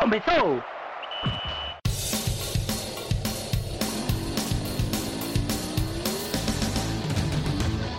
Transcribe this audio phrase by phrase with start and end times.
[0.00, 0.62] Começou!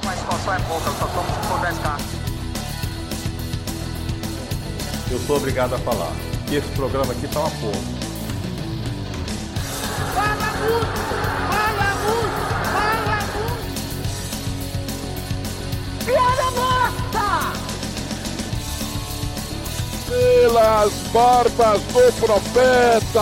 [0.07, 1.99] A expansão é pouca, eu só tomo se for 10k.
[5.12, 6.13] Eu sou obrigado a falar
[6.47, 7.81] que esse programa aqui tá uma porra.
[10.13, 11.19] Fala muito!
[20.09, 23.21] Pelas barbas do profeta!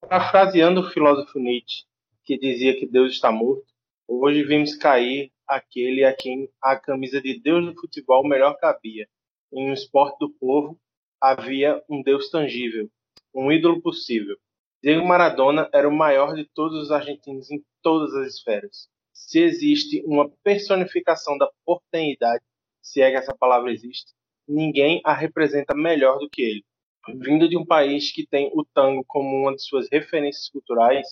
[0.00, 1.84] Parafraseando o filósofo Nietzsche,
[2.24, 3.66] que dizia que Deus está morto,
[4.08, 9.06] hoje vimos cair aquele a quem a camisa de Deus no futebol melhor cabia.
[9.52, 10.80] Em um esporte do povo
[11.20, 12.88] havia um Deus tangível,
[13.34, 14.38] um ídolo possível.
[14.82, 18.88] Diego Maradona era o maior de todos os argentinos em todas as esferas.
[19.12, 22.42] Se existe uma personificação da portenidade,
[22.80, 24.14] se é que essa palavra existe,
[24.48, 26.64] ninguém a representa melhor do que ele.
[27.08, 31.06] Vindo de um país que tem o tango como uma de suas referências culturais,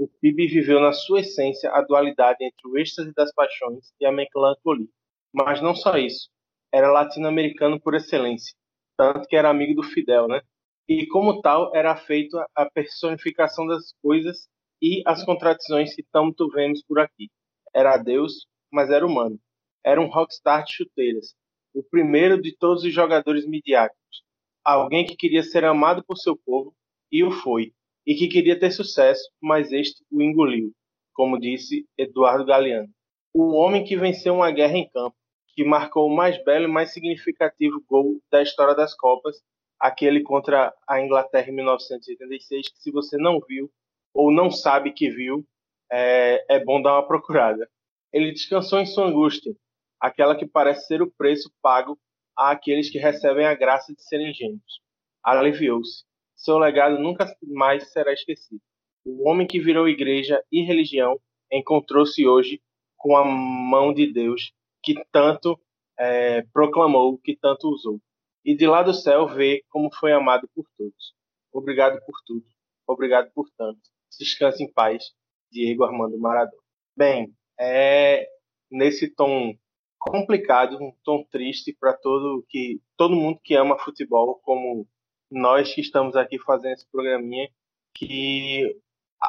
[0.00, 4.12] o PIB viveu na sua essência a dualidade entre o êxtase das paixões e a
[4.12, 4.88] melancolia.
[5.32, 6.28] Mas não só isso,
[6.72, 8.54] era latino-americano por excelência,
[8.96, 10.40] tanto que era amigo do Fidel, né?
[10.88, 14.48] E como tal, era feito a personificação das coisas
[14.80, 17.30] e as contradições que tanto vemos por aqui.
[17.74, 19.38] Era Deus, mas era humano.
[19.84, 21.34] Era um rockstar de chuteiras,
[21.74, 24.22] o primeiro de todos os jogadores midiáticos.
[24.64, 26.74] Alguém que queria ser amado por seu povo,
[27.10, 27.72] e o foi,
[28.06, 30.72] e que queria ter sucesso, mas este o engoliu,
[31.14, 32.88] como disse Eduardo Galeano.
[33.34, 35.16] O homem que venceu uma guerra em campo,
[35.54, 39.36] que marcou o mais belo e mais significativo gol da história das Copas,
[39.78, 43.70] aquele contra a Inglaterra em 1986, que se você não viu
[44.14, 45.44] ou não sabe que viu,
[45.90, 47.68] é, é bom dar uma procurada.
[48.12, 49.54] Ele descansou em sua angústia,
[50.00, 51.98] aquela que parece ser o preço pago
[52.36, 54.80] àqueles que recebem a graça de serem gênios.
[55.22, 56.04] Aliviou-se.
[56.36, 58.60] Seu legado nunca mais será esquecido.
[59.04, 61.18] O homem que virou igreja e religião
[61.50, 62.60] encontrou-se hoje
[62.96, 64.52] com a mão de Deus
[64.82, 65.58] que tanto
[65.98, 68.00] é, proclamou, que tanto usou.
[68.44, 71.14] E de lá do céu vê como foi amado por todos.
[71.52, 72.46] Obrigado por tudo.
[72.86, 73.80] Obrigado por tanto.
[74.18, 75.04] Descanse em paz,
[75.50, 76.62] Diego Armando Maradona.
[76.96, 78.26] Bem, é
[78.70, 79.54] nesse tom
[79.98, 84.86] complicado, um tom triste para todo que todo mundo que ama futebol, como
[85.30, 87.48] nós que estamos aqui fazendo esse programinha,
[87.94, 88.80] que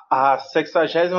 [0.10, 1.12] a 63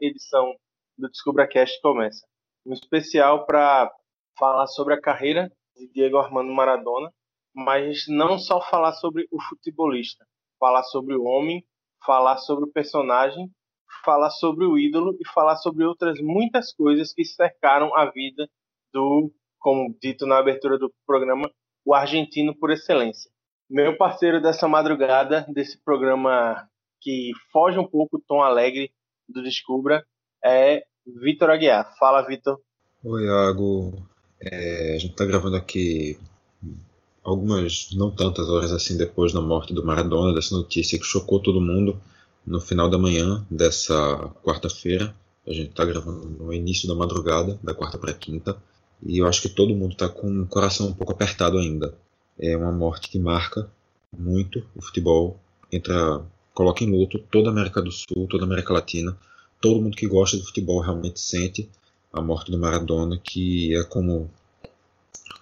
[0.00, 0.54] edição
[0.96, 2.26] do Descubra Cast começa.
[2.66, 3.92] Um especial para
[4.38, 7.10] falar sobre a carreira de Diego Armando Maradona,
[7.54, 10.24] mas não só falar sobre o futebolista,
[10.58, 11.64] falar sobre o homem,
[12.04, 13.50] falar sobre o personagem,
[14.04, 18.48] falar sobre o ídolo e falar sobre outras muitas coisas que cercaram a vida
[18.94, 21.50] do, como dito na abertura do programa,
[21.84, 23.30] o argentino por excelência.
[23.68, 26.68] Meu parceiro dessa madrugada, desse programa
[27.00, 28.90] que foge um pouco do tom alegre
[29.28, 30.06] do Descubra,
[30.42, 31.94] é Vitor Aguiar.
[31.98, 32.60] Fala, Vitor.
[33.02, 34.06] Oi, Iago.
[34.40, 36.18] É, a gente está gravando aqui
[37.22, 41.60] algumas, não tantas horas assim depois da morte do Maradona, dessa notícia que chocou todo
[41.60, 42.00] mundo
[42.46, 45.14] no final da manhã dessa quarta-feira.
[45.46, 48.56] A gente está gravando no início da madrugada, da quarta para quinta,
[49.04, 51.94] e eu acho que todo mundo está com o coração um pouco apertado ainda.
[52.38, 53.70] É uma morte que marca
[54.16, 55.38] muito o futebol,
[55.70, 59.16] entra, coloca em luto toda a América do Sul, toda a América Latina.
[59.60, 61.68] Todo mundo que gosta de futebol realmente sente
[62.12, 64.30] a morte do Maradona, que é como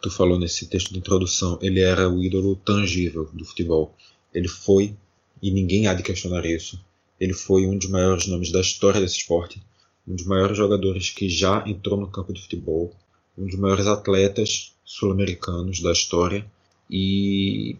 [0.01, 3.95] tu falou nesse texto de introdução, ele era o ídolo tangível do futebol.
[4.35, 4.97] Ele foi,
[5.41, 6.83] e ninguém há de questionar isso,
[7.21, 9.63] ele foi um dos maiores nomes da história desse esporte,
[10.09, 12.93] um dos maiores jogadores que já entrou no campo de futebol,
[13.37, 16.45] um dos maiores atletas sul-americanos da história
[16.91, 17.77] e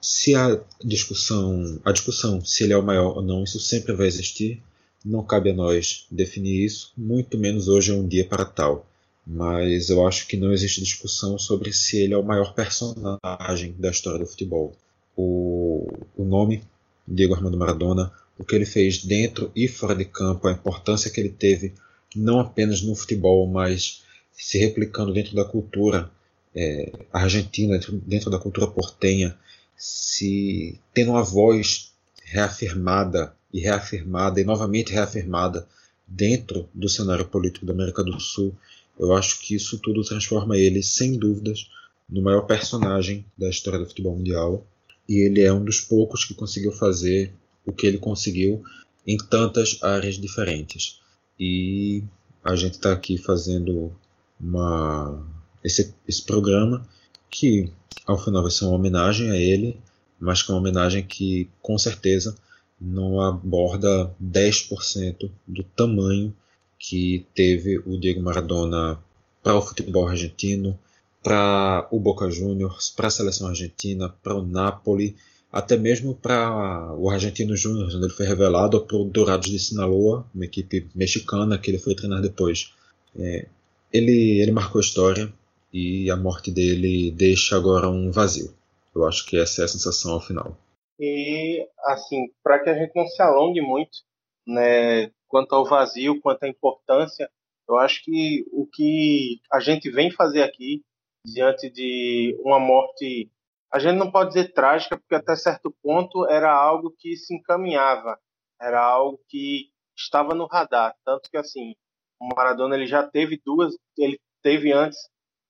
[0.00, 4.06] se a discussão, a discussão se ele é o maior ou não, isso sempre vai
[4.06, 4.62] existir.
[5.04, 8.86] Não cabe a nós definir isso, muito menos hoje é um dia para tal.
[9.26, 13.90] Mas eu acho que não existe discussão sobre se ele é o maior personagem da
[13.90, 14.74] história do futebol.
[15.16, 16.62] O, o nome
[17.06, 21.20] Diego Armando Maradona, o que ele fez dentro e fora de campo, a importância que
[21.20, 21.74] ele teve
[22.14, 24.02] não apenas no futebol, mas
[24.40, 26.10] se replicando dentro da cultura
[26.54, 29.36] é, argentina, dentro, dentro da cultura portenha,
[29.76, 31.92] se tendo uma voz
[32.24, 35.66] reafirmada e reafirmada e novamente reafirmada
[36.06, 38.54] dentro do cenário político da América do Sul,
[38.98, 41.70] eu acho que isso tudo transforma ele, sem dúvidas,
[42.08, 44.66] no maior personagem da história do futebol mundial.
[45.08, 47.32] E ele é um dos poucos que conseguiu fazer
[47.64, 48.62] o que ele conseguiu
[49.06, 51.00] em tantas áreas diferentes.
[51.38, 52.02] E
[52.44, 53.92] a gente está aqui fazendo
[54.40, 55.22] uma,
[55.62, 56.86] esse, esse programa
[57.30, 57.70] que
[58.06, 59.78] ao final vai ser uma homenagem a ele,
[60.18, 62.34] mas que é uma homenagem que com certeza
[62.80, 66.34] não aborda 10% do tamanho
[66.78, 68.98] que teve o Diego Maradona
[69.42, 70.78] para o futebol argentino,
[71.22, 75.14] para o Boca Juniors, para a seleção argentina, para o Napoli,
[75.52, 80.24] até mesmo para o Argentino Júnior, onde ele foi revelado para o Dourados de Sinaloa,
[80.34, 82.72] uma equipe mexicana que ele foi treinar depois.
[83.18, 83.46] É,
[83.92, 85.32] ele, ele marcou a história
[85.72, 88.54] e a morte dele deixa agora um vazio.
[88.94, 90.56] Eu acho que essa é a sensação ao final.
[90.98, 93.98] E, assim, para que a gente não se alongue muito,
[94.46, 97.30] né, quanto ao vazio, quanto à importância,
[97.68, 100.82] eu acho que o que a gente vem fazer aqui,
[101.24, 103.30] diante de uma morte
[103.72, 108.18] a gente não pode dizer trágica, porque até certo ponto era algo que se encaminhava,
[108.60, 110.96] era algo que estava no radar.
[111.04, 111.76] Tanto que, assim,
[112.20, 114.98] o Maradona ele já teve duas, ele teve antes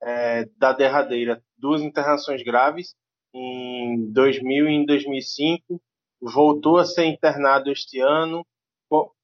[0.02, 2.94] é, da derradeira duas internações graves,
[3.34, 5.80] em 2000 e em 2005,
[6.20, 8.44] voltou a ser internado este ano,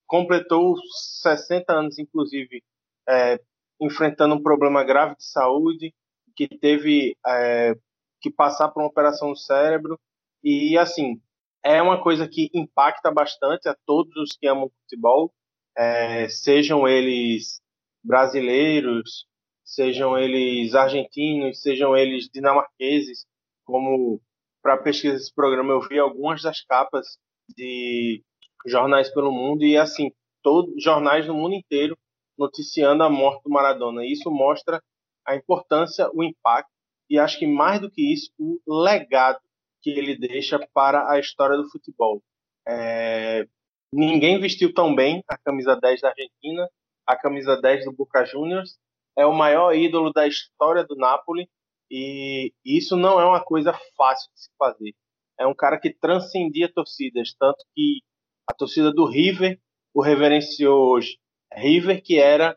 [0.06, 0.76] completou
[1.22, 2.62] 60 anos, inclusive,
[3.08, 3.40] é,
[3.80, 5.92] enfrentando um problema grave de saúde,
[6.34, 7.74] que teve é,
[8.20, 9.98] que passar por uma operação no cérebro.
[10.44, 11.20] E, assim,
[11.64, 15.32] é uma coisa que impacta bastante a todos os que amam futebol,
[15.76, 17.60] é, sejam eles
[18.02, 19.26] brasileiros,
[19.64, 23.26] sejam eles argentinos, sejam eles dinamarqueses,
[23.64, 24.20] como
[24.62, 27.18] para pesquisa desse programa eu vi algumas das capas
[27.56, 28.22] de
[28.66, 30.10] jornais pelo mundo e assim,
[30.42, 31.96] todos jornais no mundo inteiro
[32.38, 34.04] noticiando a morte do Maradona.
[34.04, 34.82] Isso mostra
[35.24, 36.70] a importância, o impacto
[37.08, 39.40] e acho que mais do que isso, o legado
[39.80, 42.22] que ele deixa para a história do futebol.
[42.66, 43.46] É...
[43.92, 46.68] Ninguém vestiu tão bem a camisa 10 da Argentina,
[47.06, 48.78] a camisa 10 do Boca Juniors,
[49.16, 51.48] é o maior ídolo da história do Napoli
[51.90, 54.94] e isso não é uma coisa fácil de se fazer.
[55.38, 58.00] É um cara que transcendia torcidas, tanto que
[58.48, 59.58] a torcida do River
[59.94, 61.18] o reverenciou hoje.
[61.52, 62.56] River, que era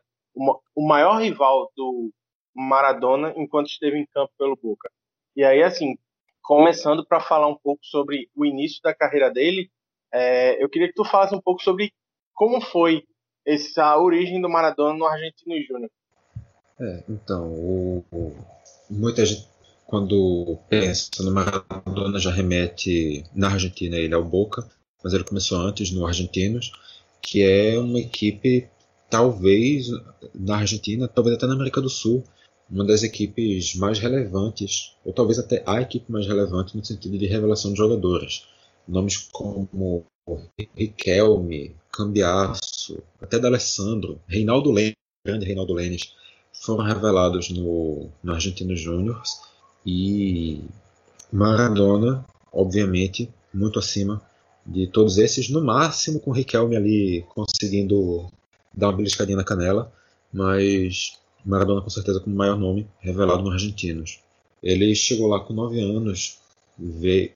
[0.76, 2.12] o maior rival do
[2.56, 4.90] Maradona enquanto esteve em campo pelo Boca.
[5.36, 5.98] E aí, assim,
[6.42, 9.72] começando para falar um pouco sobre o início da carreira dele,
[10.14, 11.92] é, eu queria que tu falasse um pouco sobre
[12.34, 13.04] como foi
[13.46, 15.90] essa origem do Maradona no Argentino Júnior.
[16.80, 18.36] É, então, o, o,
[18.90, 19.48] muita gente,
[19.86, 24.68] quando pensa no Maradona, já remete na Argentina ele ao Boca,
[25.04, 26.72] mas ele começou antes no Argentinos,
[27.22, 28.68] que é uma equipe,
[29.10, 29.88] talvez
[30.34, 32.24] na Argentina, talvez até na América do Sul,
[32.70, 37.26] uma das equipes mais relevantes, ou talvez até a equipe mais relevante no sentido de
[37.26, 38.48] revelação de jogadores.
[38.88, 40.06] Nomes como
[40.76, 44.96] Riquelme, Cambiasso, até D'Alessandro, Reinaldo Lênis,
[45.26, 46.14] grande Reinaldo Lênis,
[46.54, 49.22] foram revelados no, no Argentino Júnior
[49.86, 50.62] e
[51.32, 54.22] Maradona, obviamente, muito acima
[54.66, 58.28] de todos esses, no máximo com Riquelme ali conseguindo
[58.74, 59.92] dar uma beliscadinha na canela,
[60.32, 64.20] mas Maradona com certeza como maior nome revelado nos argentinos.
[64.62, 66.40] Ele chegou lá com 9 anos,
[66.78, 67.32] veio,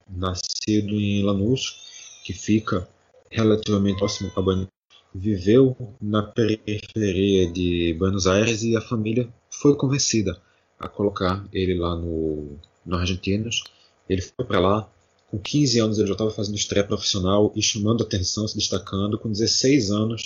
[0.64, 2.88] nascido em Lanús, que fica
[3.30, 4.68] relativamente próximo a Buenos
[5.16, 10.42] viveu na periferia de Buenos Aires e a família foi convencida
[10.80, 13.64] a colocar ele lá no, no Argentinos.
[14.10, 14.90] Ele foi para lá,
[15.30, 19.20] com 15 anos ele já estava fazendo estreia profissional e chamando atenção, se destacando.
[19.20, 20.24] Com 16 anos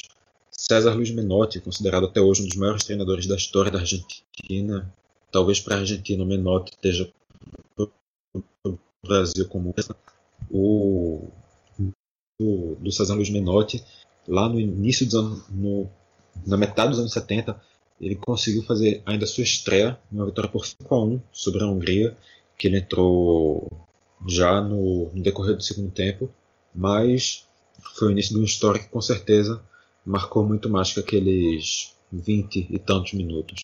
[0.50, 4.90] César Luiz Menotti, considerado até hoje um dos maiores treinadores da história da Argentina,
[5.30, 7.12] talvez para a Argentina Menotti esteja
[7.76, 7.90] para
[8.66, 9.74] o Brasil como
[10.52, 11.28] o
[12.40, 13.84] do, do César Luiz Menotti,
[14.28, 15.90] lá no início dos anos, no,
[16.46, 17.60] na metade dos anos 70,
[18.00, 22.16] ele conseguiu fazer ainda sua estreia, uma vitória por 5 a 1 sobre a Hungria,
[22.58, 23.68] que ele entrou
[24.28, 26.30] já no, no decorrer do segundo tempo,
[26.74, 27.46] mas
[27.96, 29.62] foi o início de uma história que com certeza
[30.06, 33.62] marcou muito mais que aqueles 20 e tantos minutos.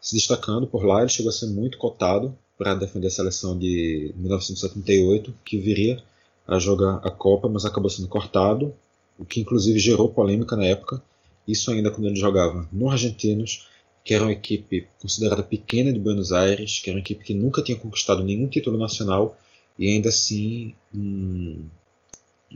[0.00, 4.12] Se destacando por lá, ele chegou a ser muito cotado para defender a seleção de
[4.16, 6.02] 1978, que viria
[6.46, 8.74] a jogar a Copa, mas acabou sendo cortado,
[9.18, 11.02] o que inclusive gerou polêmica na época.
[11.46, 13.68] Isso ainda quando ele jogava no Argentinos,
[14.04, 17.62] que era uma equipe considerada pequena de Buenos Aires, que era uma equipe que nunca
[17.62, 19.36] tinha conquistado nenhum título nacional
[19.78, 21.64] e ainda assim um,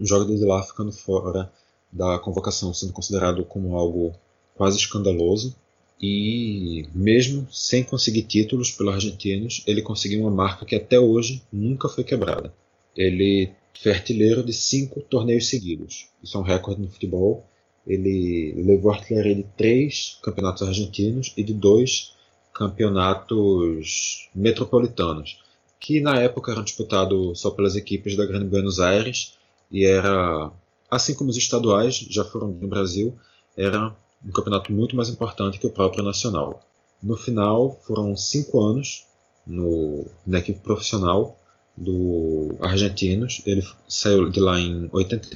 [0.00, 1.52] jogador de lá ficando fora
[1.90, 4.14] da convocação sendo considerado como algo
[4.54, 5.56] quase escandaloso.
[6.00, 11.88] E mesmo sem conseguir títulos pelos argentinos, ele conseguiu uma marca que até hoje nunca
[11.88, 12.52] foi quebrada.
[12.96, 13.50] Ele
[13.82, 16.08] foi artilheiro de cinco torneios seguidos.
[16.22, 17.44] Isso é um recorde no futebol.
[17.86, 22.14] Ele levou a artilharia de três campeonatos argentinos e de dois
[22.52, 25.38] campeonatos metropolitanos,
[25.78, 29.38] que na época era disputado só pelas equipes da Grande Buenos Aires
[29.70, 30.50] e era,
[30.90, 33.16] assim como os estaduais já foram no Brasil,
[33.56, 36.62] era um campeonato muito mais importante que o próprio nacional.
[37.02, 39.06] No final, foram cinco anos
[39.46, 41.38] no, na equipe profissional
[41.76, 43.42] do Argentinos.
[43.46, 45.28] Ele saiu de lá em 80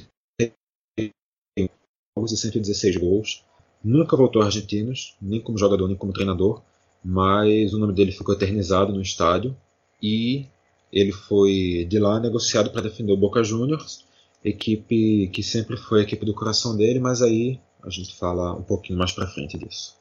[2.15, 3.43] jogos e 116 gols.
[3.83, 6.61] Nunca voltou a Argentinos, nem como jogador, nem como treinador,
[7.03, 9.55] mas o nome dele ficou eternizado no estádio
[10.01, 10.47] e
[10.91, 14.05] ele foi de lá negociado para defender o Boca Juniors,
[14.43, 18.63] equipe que sempre foi a equipe do coração dele, mas aí a gente fala um
[18.63, 19.95] pouquinho mais para frente disso.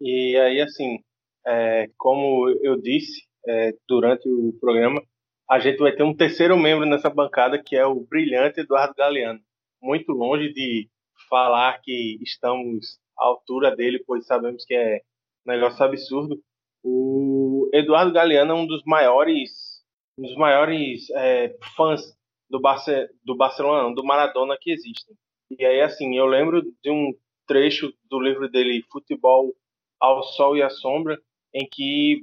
[0.00, 0.98] E aí, assim,
[1.46, 5.02] é, como eu disse é, durante o programa,
[5.48, 9.40] a gente vai ter um terceiro membro nessa bancada que é o brilhante Eduardo Galeano.
[9.82, 10.88] Muito longe de
[11.28, 15.02] falar que estamos à altura dele, pois sabemos que é
[15.46, 16.40] um negócio absurdo.
[16.82, 19.82] O Eduardo Galeano é um dos maiores,
[20.18, 22.16] um dos maiores é, fãs
[22.48, 25.14] do, Barce do Barcelona, do Maradona que existem.
[25.50, 27.12] E aí, assim, eu lembro de um
[27.46, 29.54] trecho do livro dele, Futebol
[30.00, 31.20] ao Sol e à Sombra,
[31.52, 32.22] em que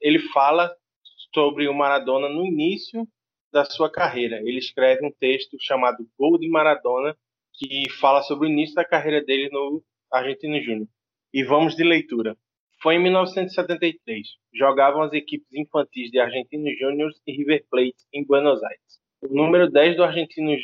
[0.00, 0.74] ele fala
[1.34, 3.06] sobre o Maradona no início
[3.52, 4.40] da sua carreira.
[4.40, 7.16] Ele escreve um texto chamado Gol de Maradona,
[7.52, 10.88] que fala sobre o início da carreira dele no Argentino Júnior.
[11.32, 12.36] E vamos de leitura.
[12.82, 14.26] Foi em 1973.
[14.52, 19.00] Jogavam as equipes infantis de Argentino Júnior e River Plate em Buenos Aires.
[19.22, 20.56] O número 10 do Argentino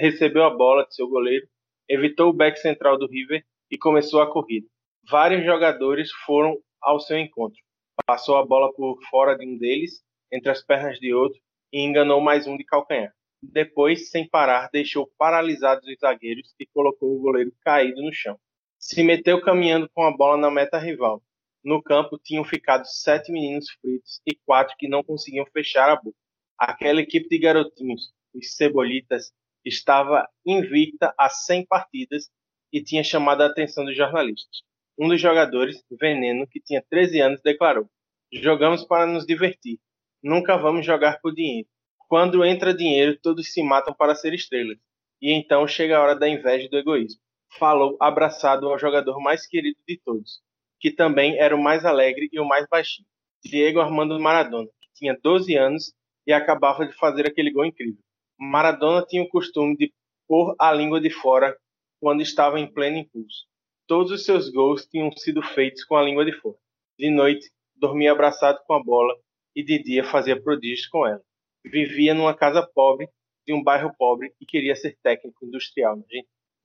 [0.00, 1.46] recebeu a bola de seu goleiro,
[1.88, 4.66] evitou o back central do River e começou a corrida.
[5.10, 7.60] Vários jogadores foram ao seu encontro.
[8.06, 10.02] Passou a bola por fora de um deles,
[10.32, 11.38] entre as pernas de outro,
[11.72, 13.12] e enganou mais um de calcanhar.
[13.42, 18.38] Depois, sem parar, deixou paralisados os zagueiros e colocou o goleiro caído no chão.
[18.78, 21.22] Se meteu caminhando com a bola na meta rival.
[21.64, 26.16] No campo tinham ficado sete meninos fritos e quatro que não conseguiam fechar a boca.
[26.58, 29.32] Aquela equipe de garotinhos, os cebolitas,
[29.64, 32.28] estava invicta a 100 partidas
[32.72, 34.62] e tinha chamado a atenção dos jornalistas.
[34.98, 37.88] Um dos jogadores, Veneno, que tinha 13 anos, declarou:
[38.32, 39.78] Jogamos para nos divertir.
[40.22, 41.68] Nunca vamos jogar por dinheiro.
[42.08, 44.78] Quando entra dinheiro, todos se matam para ser estrelas.
[45.20, 47.20] E então chega a hora da inveja e do egoísmo.
[47.58, 50.40] Falou abraçado ao jogador mais querido de todos,
[50.80, 53.06] que também era o mais alegre e o mais baixinho,
[53.44, 55.92] Diego Armando Maradona, que tinha 12 anos
[56.26, 58.02] e acabava de fazer aquele gol incrível.
[58.42, 59.92] Maradona tinha o costume de
[60.26, 61.56] pôr a língua de fora
[62.00, 63.46] quando estava em pleno impulso.
[63.86, 66.56] Todos os seus gols tinham sido feitos com a língua de fora.
[66.98, 69.14] De noite, dormia abraçado com a bola
[69.54, 71.22] e de dia fazia prodígios com ela.
[71.64, 73.08] Vivia numa casa pobre,
[73.46, 75.96] de um bairro pobre e queria ser técnico industrial.
[75.96, 76.04] Né,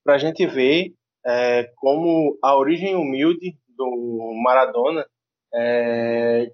[0.04, 0.92] Para a gente ver
[1.24, 5.06] é, como a origem humilde do Maradona
[5.54, 6.50] é,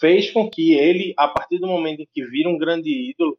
[0.00, 3.38] fez com que ele, a partir do momento em que vira um grande ídolo,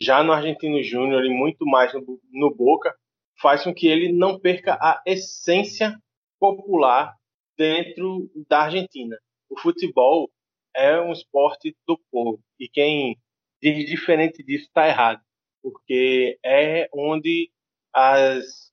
[0.00, 2.94] já no Argentino Júnior e muito mais no, no Boca,
[3.40, 5.96] faz com que ele não perca a essência
[6.38, 7.14] popular
[7.56, 9.16] dentro da Argentina.
[9.50, 10.30] O futebol
[10.74, 13.18] é um esporte do povo e quem
[13.62, 15.20] diz diferente disso está errado,
[15.62, 17.50] porque é onde
[17.92, 18.72] as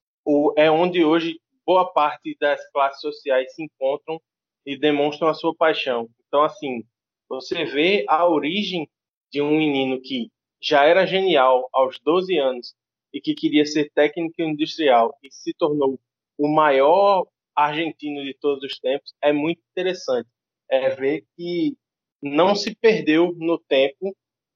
[0.57, 4.21] é onde hoje boa parte das classes sociais se encontram
[4.65, 6.09] e demonstram a sua paixão.
[6.27, 6.83] Então, assim,
[7.27, 8.89] você vê a origem
[9.31, 10.29] de um menino que
[10.61, 12.75] já era genial aos 12 anos
[13.13, 15.99] e que queria ser técnico industrial e se tornou
[16.37, 20.29] o maior argentino de todos os tempos, é muito interessante.
[20.69, 21.75] É ver que
[22.21, 24.15] não se perdeu no tempo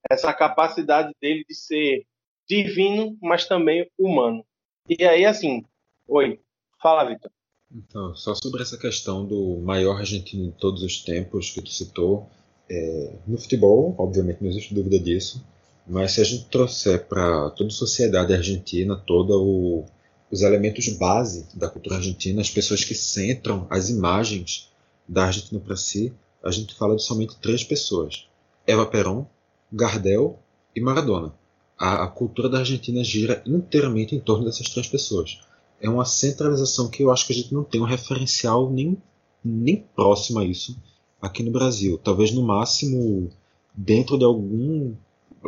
[0.10, 2.06] essa capacidade dele de ser
[2.48, 4.46] divino, mas também humano.
[4.88, 5.66] E aí, assim,
[6.08, 6.40] oi,
[6.82, 7.32] fala, Vitor.
[7.72, 12.30] Então, só sobre essa questão do maior argentino de todos os tempos que tu citou,
[12.70, 15.44] é, no futebol, obviamente, não existe dúvida disso.
[15.88, 19.86] Mas se a gente trouxer para toda a sociedade argentina, todos
[20.32, 24.72] os elementos base da cultura argentina, as pessoas que centram as imagens
[25.08, 26.12] da Argentina para si,
[26.44, 28.28] a gente fala de somente três pessoas:
[28.66, 29.26] Eva Perón,
[29.72, 30.40] Gardel
[30.76, 31.34] e Maradona.
[31.78, 35.42] A, a cultura da Argentina gira inteiramente em torno dessas três pessoas.
[35.80, 38.98] É uma centralização que eu acho que a gente não tem um referencial nem,
[39.44, 40.76] nem próximo a isso
[41.22, 42.00] aqui no Brasil.
[42.04, 43.30] Talvez no máximo
[43.74, 44.96] dentro de algum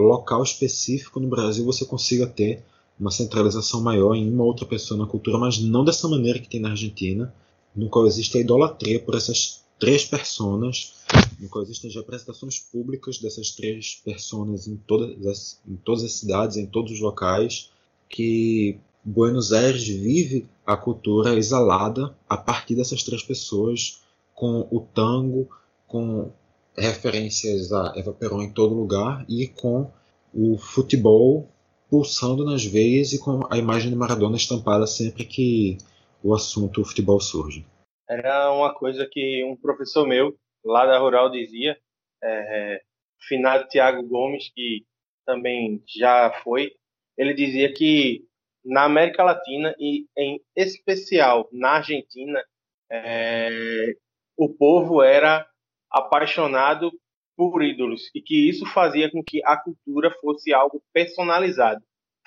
[0.01, 2.63] local específico no Brasil você consiga ter
[2.99, 6.59] uma centralização maior em uma outra pessoa na cultura, mas não dessa maneira que tem
[6.59, 7.33] na Argentina,
[7.75, 10.93] no qual existe a idolatria por essas três personas,
[11.39, 16.57] no qual existem representações públicas dessas três personas em todas as, em todas as cidades,
[16.57, 17.69] em todos os locais,
[18.09, 24.01] que Buenos Aires vive a cultura exalada a partir dessas três pessoas,
[24.33, 25.47] com o tango,
[25.87, 26.31] com
[26.77, 29.91] referências a Eva Peron em todo lugar e com
[30.33, 31.49] o futebol
[31.89, 35.77] pulsando nas veias e com a imagem de Maradona estampada sempre que
[36.23, 37.65] o assunto futebol surge.
[38.09, 41.77] Era uma coisa que um professor meu lá da Rural dizia,
[42.23, 42.81] é,
[43.27, 44.85] finado Tiago Gomes, que
[45.25, 46.71] também já foi,
[47.17, 48.25] ele dizia que
[48.63, 52.43] na América Latina e em especial na Argentina,
[52.91, 53.93] é,
[54.37, 55.47] o povo era
[55.91, 56.91] apaixonado
[57.35, 61.83] por ídolos e que isso fazia com que a cultura fosse algo personalizado,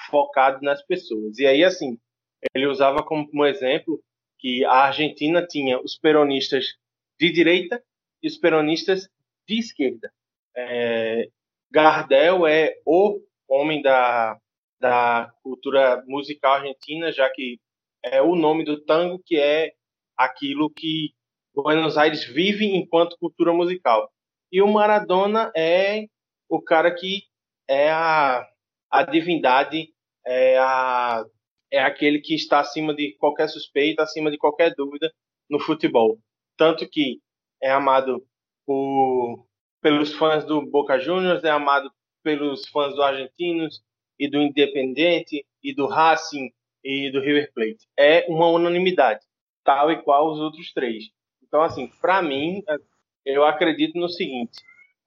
[0.08, 1.38] focado nas pessoas.
[1.38, 1.98] E aí, assim,
[2.54, 4.00] ele usava como exemplo
[4.38, 6.74] que a Argentina tinha os peronistas
[7.18, 7.82] de direita
[8.22, 9.08] e os peronistas
[9.46, 10.12] de esquerda.
[10.56, 11.28] É,
[11.70, 14.38] Gardel é o homem da,
[14.80, 17.58] da cultura musical argentina, já que
[18.02, 19.72] é o nome do tango que é
[20.16, 21.12] aquilo que
[21.54, 24.10] Buenos Aires vive enquanto cultura musical.
[24.52, 26.06] E o Maradona é
[26.48, 27.24] o cara que
[27.68, 28.46] é a,
[28.90, 29.88] a divindade,
[30.26, 31.24] é, a,
[31.70, 35.12] é aquele que está acima de qualquer suspeita, acima de qualquer dúvida
[35.48, 36.18] no futebol.
[36.56, 37.20] Tanto que
[37.62, 38.24] é amado
[38.66, 39.46] por,
[39.80, 41.90] pelos fãs do Boca Juniors, é amado
[42.22, 43.80] pelos fãs do Argentinos
[44.18, 46.50] e do Independente e do Racing
[46.84, 47.86] e do River Plate.
[47.96, 49.20] É uma unanimidade,
[49.64, 51.04] tal e qual os outros três.
[51.50, 52.62] Então, assim, para mim,
[53.26, 54.52] eu acredito no seguinte: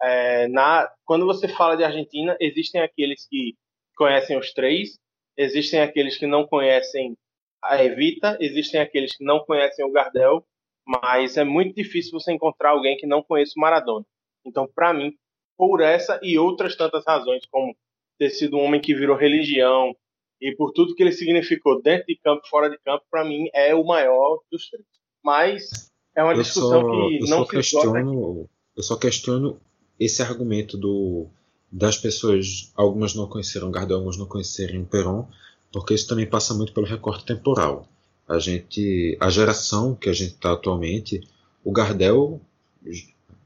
[0.02, 3.56] é, na, quando você fala de Argentina, existem aqueles que
[3.96, 5.00] conhecem os três,
[5.38, 7.18] existem aqueles que não conhecem
[7.64, 10.46] a Evita, existem aqueles que não conhecem o Gardel,
[10.86, 14.06] mas é muito difícil você encontrar alguém que não conheça o Maradona.
[14.46, 15.14] Então, para mim,
[15.58, 17.74] por essa e outras tantas razões, como
[18.20, 19.96] ter sido um homem que virou religião
[20.42, 23.74] e por tudo que ele significou dentro de campo, fora de campo, para mim é
[23.74, 24.86] o maior dos três.
[25.24, 29.58] Mas é uma Eu discussão só, que eu não só questiono, eu só questiono
[30.00, 31.28] esse argumento do
[31.72, 35.28] das pessoas, algumas não conheceram Gardel, algumas não conhecerem Peron,
[35.72, 37.88] porque isso também passa muito pelo recorte temporal.
[38.28, 41.28] A gente, a geração que a gente está atualmente,
[41.64, 42.40] o Gardel,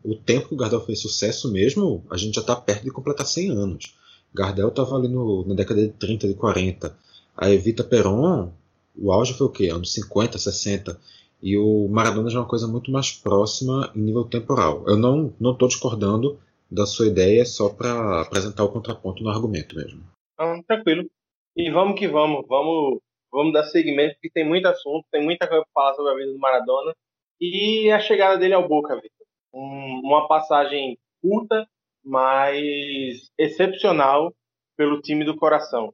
[0.03, 3.25] o tempo que o Gardel fez sucesso mesmo, a gente já está perto de completar
[3.25, 3.95] 100 anos.
[4.33, 6.95] Gardel estava ali no, na década de 30, de 40.
[7.35, 8.51] A Evita Peron,
[8.95, 9.69] o auge foi o quê?
[9.69, 10.99] Anos 50, 60.
[11.41, 14.83] E o Maradona já é uma coisa muito mais próxima em nível temporal.
[14.87, 20.03] Eu não estou discordando da sua ideia, só para apresentar o contraponto no argumento mesmo.
[20.33, 21.09] Então, tranquilo.
[21.55, 22.99] E vamos que vamos, vamos,
[23.31, 26.33] vamos dar seguimento, porque tem muito assunto, tem muita coisa para falar sobre a vida
[26.33, 26.93] do Maradona
[27.39, 29.27] e a chegada dele ao Boca, Vitor.
[29.53, 31.67] Um, uma passagem curta,
[32.03, 34.33] mas excepcional
[34.75, 35.93] pelo time do coração.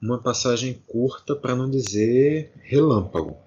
[0.00, 3.45] Uma passagem curta, para não dizer relâmpago.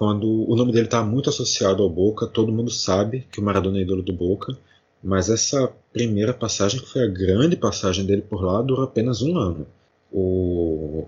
[0.00, 3.80] Quando o nome dele está muito associado ao Boca, todo mundo sabe que o Maradona
[3.80, 4.56] é ídolo do Boca,
[5.04, 9.36] mas essa primeira passagem, que foi a grande passagem dele por lá, durou apenas um
[9.36, 9.66] ano.
[10.10, 11.06] O,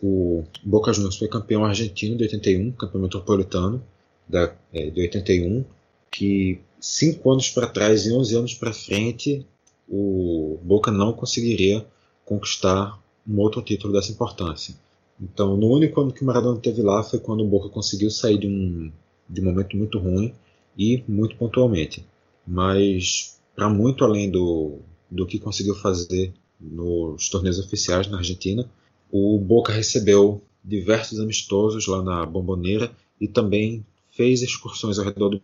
[0.00, 3.82] o Boca Juniors foi campeão argentino de 81, campeão metropolitano
[4.28, 5.64] da, é, de 81,
[6.12, 9.44] que cinco anos para trás e 11 anos para frente
[9.88, 11.84] o Boca não conseguiria
[12.24, 12.96] conquistar
[13.28, 14.76] um outro título dessa importância.
[15.20, 18.46] Então, no único ano que Maradona teve lá foi quando o Boca conseguiu sair de
[18.46, 18.90] um,
[19.28, 20.34] de um momento muito ruim
[20.76, 22.04] e muito pontualmente.
[22.46, 24.78] Mas, para muito além do,
[25.10, 28.68] do que conseguiu fazer nos torneios oficiais na Argentina,
[29.10, 35.42] o Boca recebeu diversos amistosos lá na Bomboneira e também fez excursões ao redor do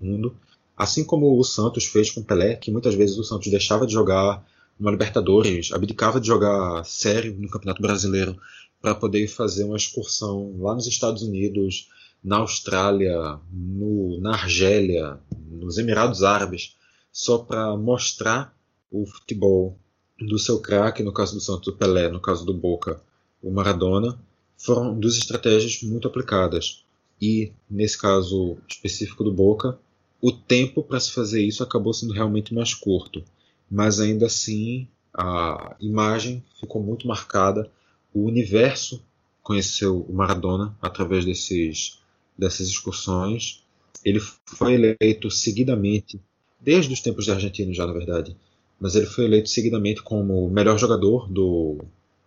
[0.00, 0.36] mundo,
[0.76, 4.46] assim como o Santos fez com Pelé, que muitas vezes o Santos deixava de jogar
[4.78, 8.36] uma Libertadores, abdicava de jogar sério no Campeonato Brasileiro
[8.80, 11.88] para poder fazer uma excursão lá nos Estados Unidos,
[12.22, 15.18] na Austrália, no, na Argélia,
[15.50, 16.76] nos Emirados Árabes,
[17.10, 18.54] só para mostrar
[18.90, 19.78] o futebol
[20.18, 23.00] do seu craque, no caso do Santos, Pelé, no caso do Boca,
[23.42, 24.18] o Maradona,
[24.56, 26.84] foram duas estratégias muito aplicadas.
[27.20, 29.78] E, nesse caso específico do Boca,
[30.20, 33.22] o tempo para se fazer isso acabou sendo realmente mais curto.
[33.70, 37.70] Mas ainda assim, a imagem ficou muito marcada.
[38.12, 39.02] O universo
[39.42, 42.00] conheceu o Maradona através desses,
[42.36, 43.62] dessas excursões.
[44.04, 46.20] Ele foi eleito seguidamente,
[46.60, 48.36] desde os tempos de Argentina já, na verdade,
[48.78, 51.78] mas ele foi eleito seguidamente como o melhor jogador do,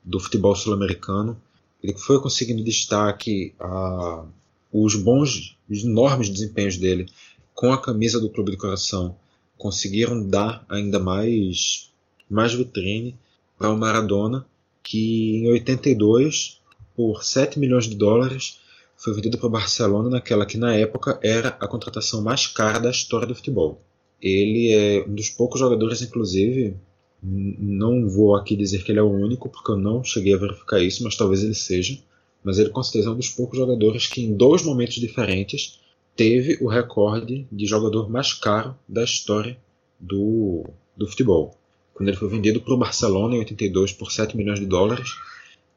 [0.04, 1.40] do futebol sul-americano.
[1.82, 4.26] Ele foi conseguindo destaque a
[4.72, 7.08] os bons, os enormes desempenhos dele
[7.56, 9.18] com a camisa do Clube do Coração
[9.60, 11.92] conseguiram dar ainda mais,
[12.30, 13.16] mais vitrine
[13.58, 14.46] para o Maradona,
[14.82, 16.62] que em 82,
[16.96, 18.60] por 7 milhões de dólares,
[18.96, 22.90] foi vendido para o Barcelona naquela que na época era a contratação mais cara da
[22.90, 23.82] história do futebol.
[24.22, 26.76] Ele é um dos poucos jogadores, inclusive,
[27.22, 30.82] não vou aqui dizer que ele é o único, porque eu não cheguei a verificar
[30.82, 31.98] isso, mas talvez ele seja.
[32.44, 35.80] Mas ele com certeza é um dos poucos jogadores que, em dois momentos diferentes,
[36.20, 39.58] teve o recorde de jogador mais caro da história
[39.98, 41.56] do, do futebol.
[41.94, 45.12] Quando ele foi vendido para o Barcelona em 82 por 7 milhões de dólares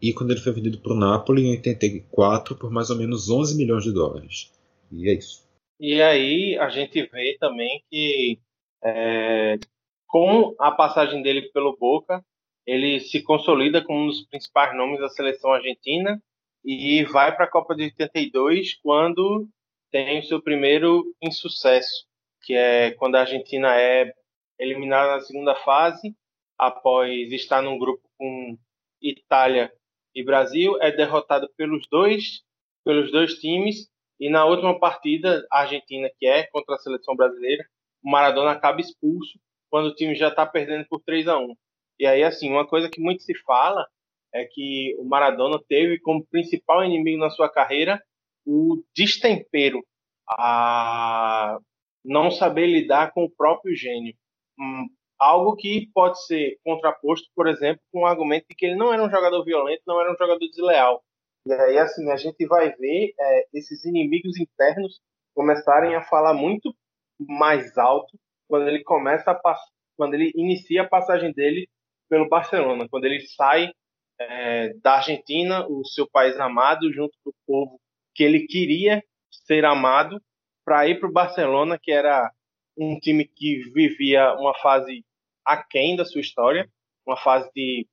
[0.03, 3.57] e quando ele foi vendido para o Napoli em 84 por mais ou menos 11
[3.57, 4.51] milhões de dólares.
[4.91, 5.49] E é isso.
[5.79, 8.41] E aí a gente vê também que
[8.83, 9.61] é,
[10.09, 12.21] com a passagem dele pelo Boca,
[12.67, 16.21] ele se consolida como um dos principais nomes da seleção argentina
[16.65, 19.49] e vai para a Copa de 82 quando
[19.93, 22.07] tem o seu primeiro insucesso,
[22.43, 24.13] que é quando a Argentina é
[24.59, 26.17] eliminada na segunda fase,
[26.59, 28.57] após estar num grupo com
[29.01, 29.71] Itália
[30.15, 32.43] e Brasil, é derrotado pelos dois,
[32.85, 33.89] pelos dois times.
[34.19, 37.65] E na última partida, a Argentina, que é contra a seleção brasileira,
[38.03, 39.39] o Maradona acaba expulso
[39.71, 41.55] quando o time já está perdendo por 3 a 1
[41.99, 43.87] E aí, assim, uma coisa que muito se fala
[44.33, 48.03] é que o Maradona teve como principal inimigo na sua carreira
[48.47, 49.85] o destempero,
[50.29, 51.59] a
[52.05, 54.15] não saber lidar com o próprio gênio.
[54.59, 58.93] Hum, algo que pode ser contraposto, por exemplo, com o argumento de que ele não
[58.93, 61.03] era um jogador violento, não era um jogador desleal.
[61.47, 65.01] E aí, assim, a gente vai ver é, esses inimigos internos
[65.35, 66.75] começarem a falar muito
[67.21, 69.57] mais alto quando ele começa a
[69.97, 71.69] quando ele inicia a passagem dele
[72.09, 73.71] pelo Barcelona, quando ele sai
[74.19, 77.81] é, da Argentina, o seu país amado, junto com o povo
[78.15, 79.03] que ele queria
[79.47, 80.21] ser amado,
[80.65, 82.31] para ir para o Barcelona, que era
[82.77, 85.05] um time que vivia uma fase
[85.45, 86.69] aquém da sua história,
[87.07, 87.87] uma fase de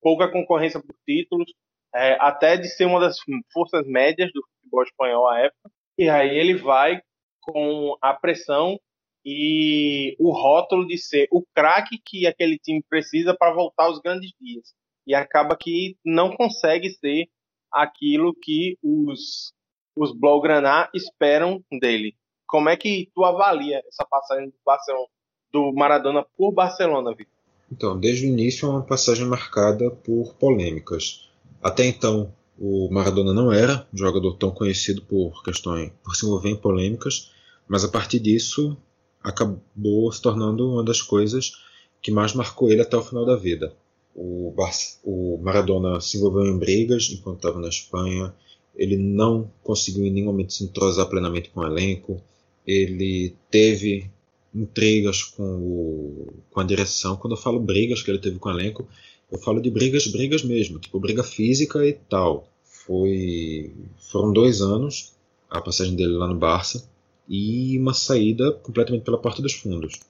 [0.00, 1.52] pouca concorrência por títulos,
[1.94, 3.16] é, até de ser uma das
[3.52, 5.70] forças médias do futebol espanhol à época.
[5.98, 7.00] E aí ele vai
[7.40, 8.78] com a pressão
[9.24, 14.32] e o rótulo de ser o craque que aquele time precisa para voltar aos grandes
[14.40, 14.74] dias.
[15.06, 17.28] E acaba que não consegue ser
[17.74, 19.52] aquilo que os,
[19.96, 22.14] os Blaugrana esperam dele.
[22.46, 25.06] Como é que tu avalia essa passagem do, Barcelona,
[25.52, 27.34] do Maradona por Barcelona, Vitor?
[27.72, 31.28] Então, desde o início é uma passagem marcada por polêmicas.
[31.60, 36.50] Até então, o Maradona não era um jogador tão conhecido por questões, por se envolver
[36.50, 37.32] em polêmicas,
[37.66, 38.76] mas a partir disso
[39.22, 41.52] acabou se tornando uma das coisas
[42.00, 43.74] que mais marcou ele até o final da vida.
[44.14, 44.70] O, Bar
[45.02, 48.34] o Maradona se envolveu em brigas enquanto estava na Espanha.
[48.76, 52.20] Ele não conseguiu em nenhum momento se entrosar plenamente com o elenco.
[52.66, 54.10] Ele teve
[54.54, 57.16] intrigas com, o, com a direção.
[57.16, 58.86] Quando eu falo brigas que ele teve com o elenco,
[59.30, 62.48] eu falo de brigas, brigas mesmo, tipo briga física e tal.
[62.64, 65.14] Foi, foram dois anos
[65.50, 66.88] a passagem dele lá no Barça
[67.28, 70.00] e uma saída completamente pela porta dos fundos.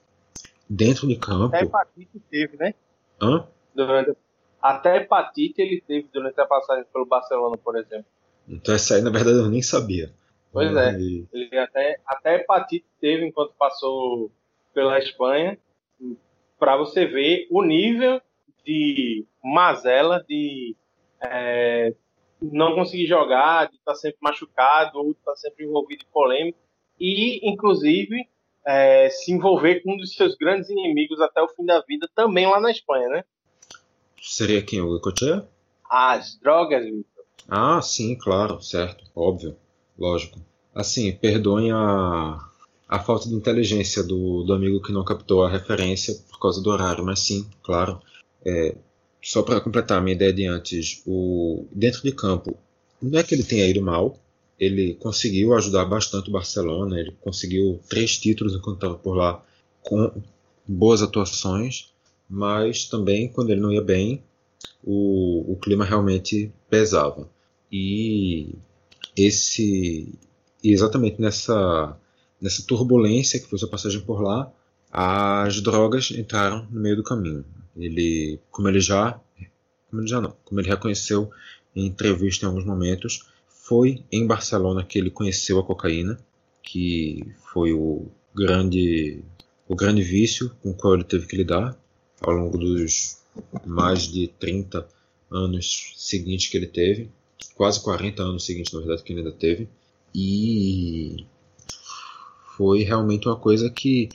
[0.69, 1.55] Dentro de campo.
[1.55, 2.75] Até hepatite teve, né?
[3.21, 3.47] Hã?
[3.75, 4.17] Durante,
[4.61, 8.07] até hepatite ele teve durante a passagem pelo Barcelona, por exemplo.
[8.49, 10.13] Então essa aí, na verdade, eu nem sabia.
[10.53, 10.95] Pois é.
[10.95, 14.31] Ele até, até hepatite teve enquanto passou
[14.73, 15.59] pela Espanha.
[16.59, 18.21] Para você ver o nível
[18.65, 20.77] de mazela, de
[21.21, 21.95] é,
[22.41, 26.59] não conseguir jogar, de estar tá sempre machucado ou estar tá sempre envolvido em polêmica
[26.99, 28.29] e, inclusive,
[28.67, 32.47] é, se envolver com um dos seus grandes inimigos até o fim da vida, também
[32.47, 33.25] lá na Espanha, né?
[34.27, 34.81] Seria quem?
[34.81, 35.47] O Goicoechea?
[35.89, 37.25] As drogas, Victor.
[37.49, 39.55] Ah, sim, claro, certo, óbvio,
[39.99, 40.41] lógico.
[40.75, 42.39] Assim, perdoem a,
[42.89, 46.71] a falta de inteligência do, do amigo que não captou a referência por causa do
[46.71, 48.01] horário, mas sim, claro.
[48.45, 48.75] É,
[49.23, 52.57] só para completar a minha ideia de antes, o, dentro de campo,
[53.01, 54.19] não é que ele tenha ido mal,
[54.59, 59.45] ele conseguiu ajudar bastante o Barcelona, ele conseguiu três títulos enquanto estava por lá
[59.83, 60.11] com
[60.67, 61.94] boas atuações,
[62.29, 64.23] mas também quando ele não ia bem,
[64.83, 67.29] o, o clima realmente pesava.
[67.71, 68.55] E
[69.17, 70.19] esse
[70.63, 71.99] exatamente nessa
[72.41, 74.53] nessa turbulência que foi sua passagem por lá,
[74.93, 77.45] as drogas entraram no meio do caminho.
[77.77, 79.19] Ele, como ele já,
[79.91, 81.31] como ele já não, como ele reconheceu
[81.75, 86.19] em entrevista em alguns momentos, foi em Barcelona que ele conheceu a cocaína,
[86.63, 89.25] que foi o grande,
[89.67, 91.77] o grande vício com o qual ele teve que lidar
[92.25, 93.19] ao longo dos
[93.65, 94.87] mais de 30
[95.31, 97.11] anos seguintes que ele teve,
[97.55, 99.69] quase 40 anos seguintes, na verdade, que ele ainda teve,
[100.15, 101.27] e
[102.57, 104.09] foi realmente uma coisa que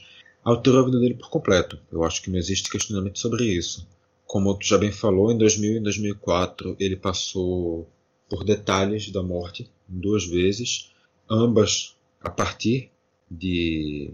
[0.44, 1.78] alterou a vida dele por completo.
[1.92, 3.86] Eu acho que não existe questionamento sobre isso.
[4.26, 7.90] Como tu já bem falou, em 2000 e 2004 ele passou
[8.30, 10.92] por detalhes da morte duas vezes,
[11.30, 12.92] ambas a partir
[13.30, 14.14] de,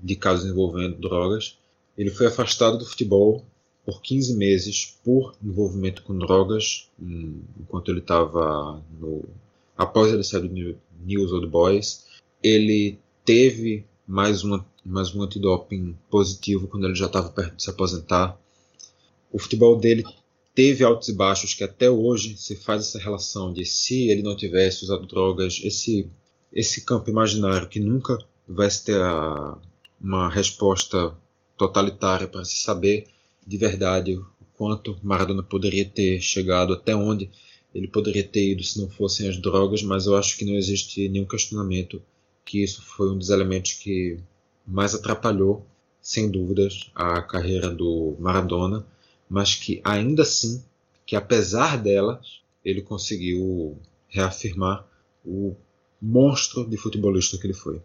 [0.00, 1.58] de casos envolvendo drogas.
[1.96, 3.44] Ele foi afastado do futebol
[3.84, 9.24] por 15 meses por envolvimento com drogas, hum, enquanto ele estava no.
[9.76, 12.06] Após ele sair do News Old Boys,
[12.42, 17.70] ele teve mais, uma, mais um antidoping positivo quando ele já estava perto de se
[17.70, 18.38] aposentar.
[19.32, 20.04] O futebol dele
[20.54, 24.36] teve altos e baixos que até hoje se faz essa relação de se ele não
[24.36, 26.08] tivesse usado drogas, esse,
[26.52, 29.56] esse campo imaginário que nunca vai ter a,
[30.00, 31.16] uma resposta
[31.68, 33.06] totalitária para se saber
[33.46, 37.30] de verdade o quanto Maradona poderia ter chegado, até onde
[37.74, 41.08] ele poderia ter ido se não fossem as drogas, mas eu acho que não existe
[41.08, 42.02] nenhum questionamento
[42.44, 44.18] que isso foi um dos elementos que
[44.66, 45.64] mais atrapalhou,
[46.00, 48.84] sem dúvidas, a carreira do Maradona,
[49.28, 50.62] mas que ainda assim,
[51.06, 54.86] que apesar delas, ele conseguiu reafirmar
[55.24, 55.54] o
[56.00, 57.80] monstro de futebolista que ele foi.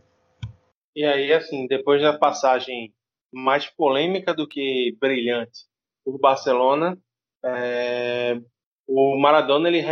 [0.96, 2.92] E aí, assim, depois da passagem
[3.32, 5.66] mais polêmica do que brilhante
[6.04, 6.98] por Barcelona,
[7.44, 8.40] é,
[8.88, 9.84] o Maradona ele,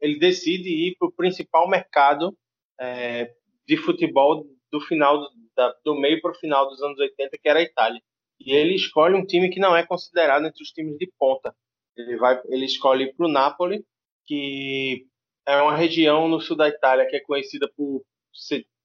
[0.00, 2.36] ele decide ir para o principal mercado
[2.78, 3.32] é,
[3.66, 7.60] de futebol do final da, do meio para o final dos anos 80, que era
[7.60, 8.00] a Itália.
[8.38, 11.54] E ele escolhe um time que não é considerado entre os times de ponta.
[11.96, 13.84] Ele vai, ele escolhe para o Napoli,
[14.26, 15.06] que
[15.46, 18.04] é uma região no sul da Itália que é conhecida por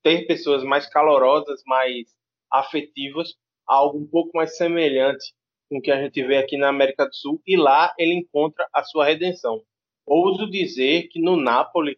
[0.02, 2.08] ter pessoas mais calorosas, mais
[2.50, 3.36] afetivas,
[3.72, 5.34] algo um pouco mais semelhante
[5.70, 7.42] com o que a gente vê aqui na América do Sul.
[7.48, 9.64] E lá ele encontra a sua redenção.
[10.06, 11.98] Ouso dizer que no Napoli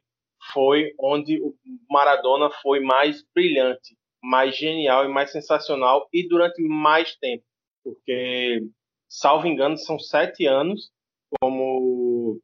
[0.54, 1.56] foi onde o
[1.90, 7.44] Maradona foi mais brilhante, mais genial e mais sensacional e durante mais tempo,
[7.84, 8.62] porque,
[9.10, 10.92] salvo engano, são sete anos
[11.40, 12.40] como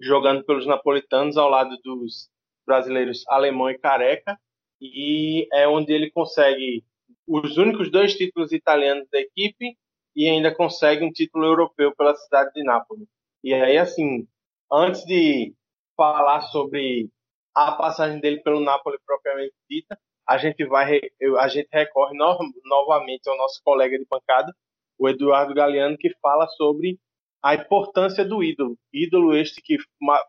[0.00, 2.28] jogando pelos napolitanos ao lado dos
[2.66, 4.38] brasileiros Alemão e Careca
[4.80, 6.84] e é onde ele consegue
[7.26, 9.76] os únicos dois títulos italianos da equipe
[10.14, 13.08] e ainda consegue um título europeu pela cidade de Nápoles.
[13.42, 14.26] E aí, assim,
[14.70, 15.54] antes de
[15.96, 17.10] falar sobre
[17.54, 21.00] a passagem dele pelo Napoli propriamente dita, a gente vai
[21.38, 24.52] a gente recorre no, novamente ao nosso colega de bancada,
[24.98, 26.98] o Eduardo Galeano, que fala sobre
[27.42, 29.76] a importância do ídolo, ídolo este que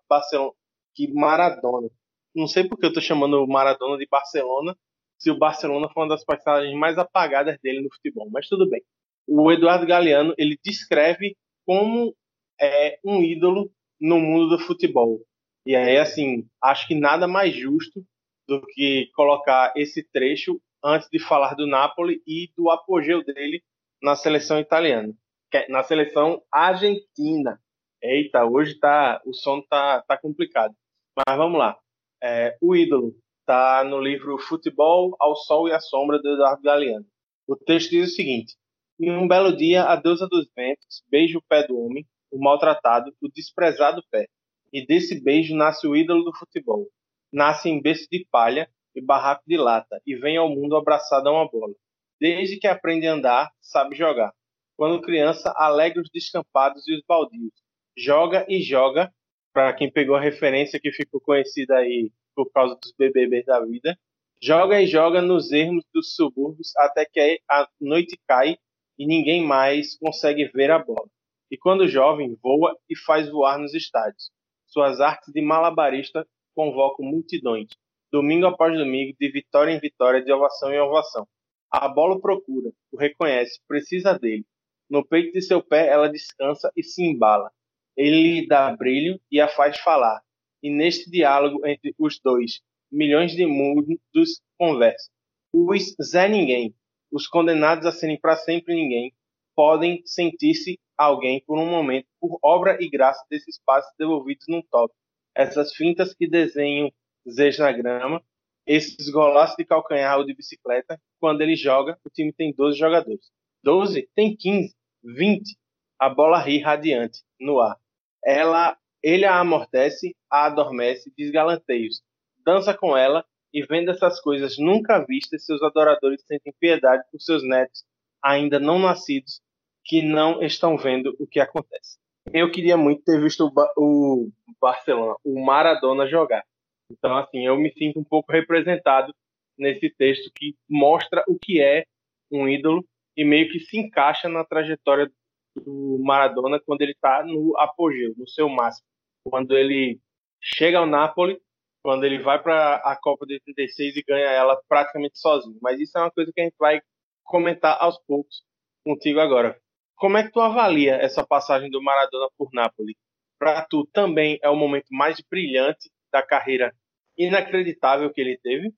[0.10, 0.52] Barcelona,
[0.96, 1.90] que Maradona.
[2.36, 4.76] Não sei porque eu estou chamando o Maradona de Barcelona,
[5.18, 8.82] se o Barcelona foi uma das passagens mais apagadas dele no futebol, mas tudo bem.
[9.28, 12.14] O Eduardo Galeano ele descreve como
[12.60, 15.22] é um ídolo no mundo do futebol.
[15.66, 18.04] E aí, assim, acho que nada mais justo
[18.48, 23.64] do que colocar esse trecho antes de falar do Napoli e do apogeu dele
[24.02, 25.14] na seleção italiana,
[25.54, 27.58] é na seleção argentina.
[28.02, 30.76] Eita, hoje tá, o som tá, tá complicado.
[31.16, 31.78] Mas vamos lá.
[32.22, 37.06] É, o ídolo tá no livro Futebol ao Sol e à Sombra do Eduardo Galeano.
[37.48, 38.56] O texto diz o seguinte:
[39.00, 43.14] Em um belo dia, a deusa dos ventos beija o pé do homem, o maltratado,
[43.22, 44.28] o desprezado pé
[44.74, 46.88] e desse beijo nasce o ídolo do futebol.
[47.32, 51.32] Nasce em berço de palha e barraco de lata e vem ao mundo abraçado a
[51.32, 51.74] uma bola.
[52.20, 54.34] Desde que aprende a andar, sabe jogar.
[54.76, 57.54] Quando criança, alegra os descampados e os baldios.
[57.96, 59.14] Joga e joga,
[59.54, 63.98] para quem pegou a referência que ficou conhecida aí por causa dos BBB da vida.
[64.42, 68.58] Joga e joga nos ermos dos subúrbios até que a noite cai
[68.98, 71.08] e ninguém mais consegue ver a bola.
[71.50, 74.32] E quando jovem, voa e faz voar nos estádios.
[74.66, 77.70] Suas artes de malabarista convocam multidões,
[78.12, 81.28] domingo após domingo, de vitória em vitória, de ovação em ovação.
[81.72, 84.46] A bola procura, o reconhece, precisa dele.
[84.90, 87.52] No peito de seu pé ela descansa e se embala.
[87.96, 90.22] Ele lhe dá brilho e a faz falar.
[90.64, 95.14] E neste diálogo entre os dois, milhões de mundos conversam.
[95.54, 96.74] Os Zé Ninguém,
[97.12, 99.14] os condenados a serem para sempre ninguém,
[99.56, 104.96] podem sentir-se alguém por um momento por obra e graça desses passos devolvidos num toque.
[105.36, 106.92] Essas fintas que desenham
[107.30, 108.24] Zez na grama,
[108.66, 113.32] esses golaços de calcanhar ou de bicicleta, quando ele joga, o time tem 12 jogadores.
[113.64, 114.10] 12?
[114.16, 115.58] Tem 15, 20.
[116.00, 117.78] A bola ri radiante, no ar.
[118.24, 122.02] Ela, ele a amortece, a adormece, diz galanteios.
[122.46, 127.44] Dança com ela e vendo essas coisas nunca vistas, seus adoradores sentem piedade por seus
[127.44, 127.84] netos,
[128.24, 129.42] ainda não nascidos,
[129.84, 131.98] que não estão vendo o que acontece.
[132.34, 136.44] Eu queria muito ter visto o, Barcelona, o Maradona jogar.
[136.90, 139.14] Então, assim, eu me sinto um pouco representado
[139.58, 141.86] nesse texto que mostra o que é
[142.32, 142.84] um ídolo
[143.16, 145.12] e meio que se encaixa na trajetória
[145.56, 148.88] do Maradona quando ele está no apogeu, no seu máximo.
[149.26, 150.00] Quando ele
[150.42, 151.42] chega ao Napoli
[151.84, 155.58] quando ele vai para a Copa de 86 e ganha ela praticamente sozinho.
[155.62, 156.82] Mas isso é uma coisa que a gente vai
[157.26, 158.42] comentar aos poucos
[158.86, 159.60] contigo agora.
[159.98, 162.96] Como é que tu avalia essa passagem do Maradona por Napoli?
[163.38, 166.74] Para tu também é o momento mais brilhante da carreira
[167.18, 168.74] inacreditável que ele teve?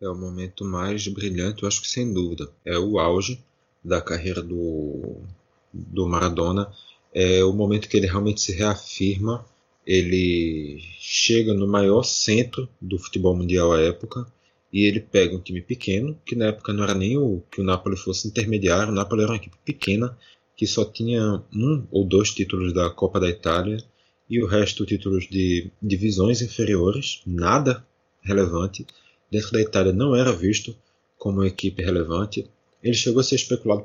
[0.00, 2.50] É o momento mais brilhante, eu acho que sem dúvida.
[2.64, 3.42] É o auge
[3.84, 5.20] da carreira do,
[5.72, 6.72] do Maradona.
[7.18, 9.42] É o momento que ele realmente se reafirma.
[9.86, 14.26] Ele chega no maior centro do futebol mundial à época
[14.70, 17.64] e ele pega um time pequeno, que na época não era nem o que o
[17.64, 20.14] Napoli fosse intermediário, o Napoli era uma equipe pequena
[20.54, 23.78] que só tinha um ou dois títulos da Copa da Itália
[24.28, 27.82] e o resto títulos de divisões inferiores, nada
[28.20, 28.86] relevante.
[29.30, 30.76] Dentro da Itália não era visto
[31.16, 32.46] como uma equipe relevante.
[32.86, 33.84] Ele chegou a ser especulado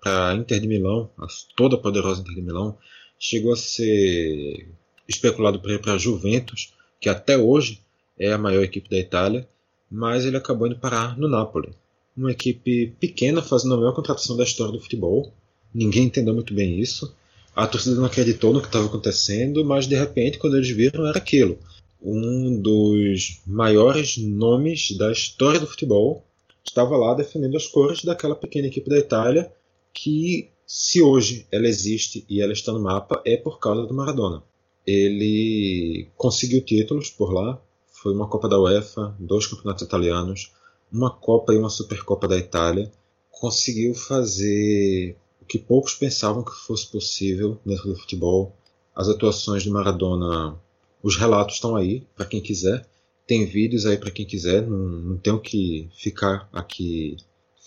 [0.00, 2.76] para a Inter de Milão, a toda poderosa Inter de Milão.
[3.18, 4.68] Chegou a ser
[5.08, 7.80] especulado para para a Juventus, que até hoje
[8.18, 9.48] é a maior equipe da Itália
[9.92, 11.68] mas ele acabou indo parar no Napoli.
[12.16, 15.32] Uma equipe pequena fazendo a maior contratação da história do futebol.
[15.72, 17.14] Ninguém entendeu muito bem isso.
[17.54, 21.18] A torcida não acreditou no que estava acontecendo, mas de repente, quando eles viram, era
[21.18, 21.58] aquilo.
[22.00, 26.24] Um dos maiores nomes da história do futebol
[26.64, 29.52] estava lá defendendo as cores daquela pequena equipe da Itália
[29.92, 34.42] que, se hoje ela existe e ela está no mapa, é por causa do Maradona.
[34.86, 40.52] Ele conseguiu títulos por lá, foi uma Copa da UEFA, dois campeonatos italianos,
[40.90, 42.90] uma Copa e uma Supercopa da Itália.
[43.30, 48.56] Conseguiu fazer o que poucos pensavam que fosse possível dentro do futebol.
[48.94, 50.58] As atuações de Maradona,
[51.02, 52.86] os relatos estão aí para quem quiser.
[53.26, 54.66] Tem vídeos aí para quem quiser.
[54.66, 57.16] Não, não tenho que ficar aqui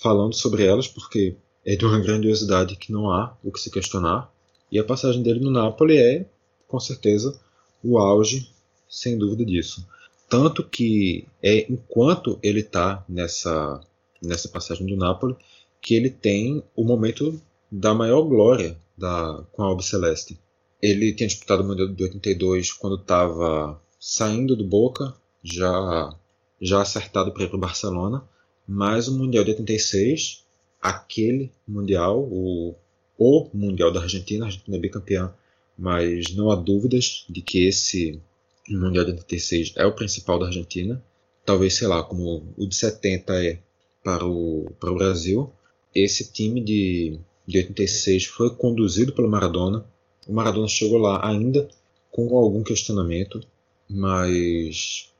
[0.01, 4.31] falando sobre elas porque é de uma grandiosidade que não há o que se questionar.
[4.71, 6.25] E a passagem dele no Napoli é,
[6.67, 7.39] com certeza,
[7.83, 8.49] o auge,
[8.89, 9.85] sem dúvida disso.
[10.29, 13.81] Tanto que é enquanto ele está nessa,
[14.21, 15.35] nessa passagem do Napoli
[15.81, 17.39] que ele tem o momento
[17.71, 20.39] da maior glória da, com a Albi Celeste.
[20.81, 25.13] Ele tinha disputado o Mundial de 82 quando estava saindo do Boca,
[25.45, 26.15] já,
[26.59, 28.23] já acertado para ir para o Barcelona,
[28.67, 30.43] mas o Mundial de 86,
[30.81, 32.73] aquele Mundial, o,
[33.17, 35.33] o Mundial da Argentina, a Argentina é bicampeã,
[35.77, 38.19] mas não há dúvidas de que esse
[38.67, 41.03] Mundial de 86 é o principal da Argentina.
[41.45, 43.59] Talvez, sei lá, como o de 70 é
[44.03, 45.51] para o, para o Brasil.
[45.93, 49.85] Esse time de, de 86 foi conduzido pelo Maradona.
[50.27, 51.67] O Maradona chegou lá ainda
[52.11, 53.39] com algum questionamento,
[53.87, 55.13] mas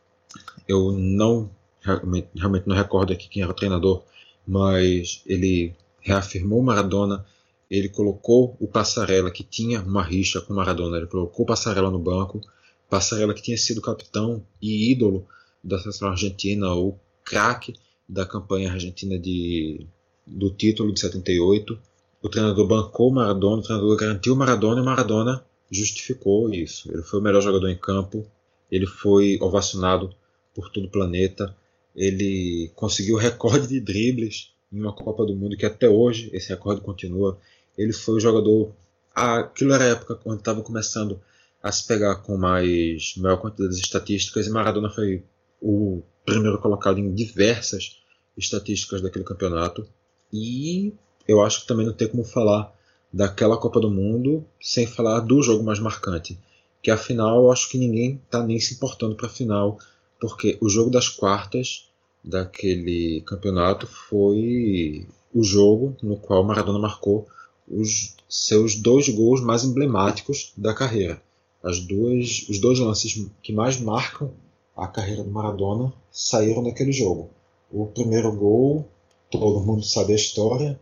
[0.68, 1.50] eu não
[1.86, 4.04] realmente, não recordo aqui quem era o treinador,
[4.48, 7.26] mas ele reafirmou Maradona,
[7.70, 12.00] ele colocou o Passarella, que tinha uma rixa com Maradona, ele colocou o Passarella no
[12.00, 12.42] banco,
[12.90, 15.28] Passarella que tinha sido capitão e ídolo
[15.64, 17.74] da seleção argentina, o craque
[18.08, 19.86] da campanha argentina de,
[20.26, 21.78] do título de 78.
[22.22, 26.92] O treinador bancou Maradona, o treinador garantiu Maradona e Maradona justificou isso.
[26.92, 28.26] Ele foi o melhor jogador em campo,
[28.72, 30.14] ele foi ovacionado
[30.56, 31.56] por todo o planeta,
[31.96, 36.50] ele conseguiu o recorde de dribles em uma Copa do Mundo que até hoje esse
[36.50, 37.38] recorde continua.
[37.78, 38.74] Ele foi o jogador.
[39.14, 41.22] Aquilo era a época quando estava começando
[41.62, 45.24] a se pegar com mais maior quantidade de estatísticas e Maradona foi
[45.62, 47.98] o primeiro colocado em diversas
[48.38, 49.88] estatísticas daquele campeonato
[50.32, 50.94] e
[51.28, 52.72] eu acho que também não tem como falar
[53.12, 56.38] daquela Copa do Mundo sem falar do jogo mais marcante
[56.84, 59.80] que a final eu acho que ninguém está nem se importando para a final
[60.28, 61.90] porque o jogo das quartas
[62.24, 67.28] daquele campeonato foi o jogo no qual Maradona marcou
[67.68, 71.22] os seus dois gols mais emblemáticos da carreira
[71.66, 74.32] as duas, os dois lances que mais marcam
[74.78, 77.30] a carreira do Maradona saíram daquele jogo.
[77.72, 78.86] O primeiro gol,
[79.32, 80.80] todo mundo sabe a história,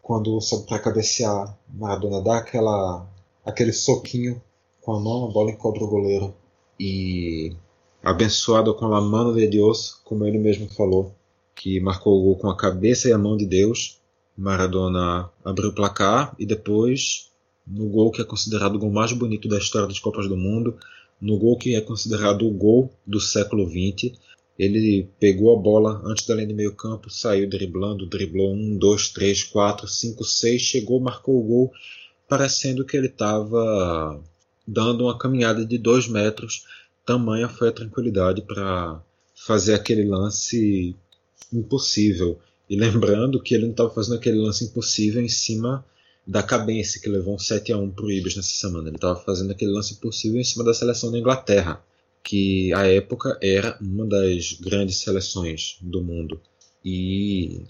[0.00, 3.06] quando sobe para cabecear, Maradona dá aquela,
[3.44, 4.40] aquele soquinho
[4.80, 6.34] com a mão, a bola encobre o goleiro
[6.80, 7.54] e
[8.02, 11.14] abençoado com a mano de Deus, como ele mesmo falou,
[11.54, 13.98] que marcou o gol com a cabeça e a mão de Deus.
[14.36, 17.28] Maradona abriu o placar e depois
[17.66, 20.76] no gol que é considerado o gol mais bonito da história das Copas do Mundo,
[21.20, 24.16] no gol que é considerado o gol do século XX.
[24.58, 29.08] Ele pegou a bola antes da linha de meio campo, saiu driblando, driblou um, dois,
[29.08, 31.72] três, quatro, cinco, seis, chegou, marcou o gol,
[32.28, 34.20] parecendo que ele estava
[34.66, 36.64] dando uma caminhada de dois metros.
[37.08, 39.02] Tamanha foi a tranquilidade para
[39.34, 40.94] fazer aquele lance
[41.50, 42.38] impossível.
[42.68, 45.82] E lembrando que ele não estava fazendo aquele lance impossível em cima
[46.26, 48.90] da Cabense, que levou um 7 a 1 para o Ibis nessa semana.
[48.90, 51.82] Ele estava fazendo aquele lance possível em cima da seleção da Inglaterra.
[52.22, 56.38] que à época era uma das grandes seleções do mundo.
[56.84, 57.62] E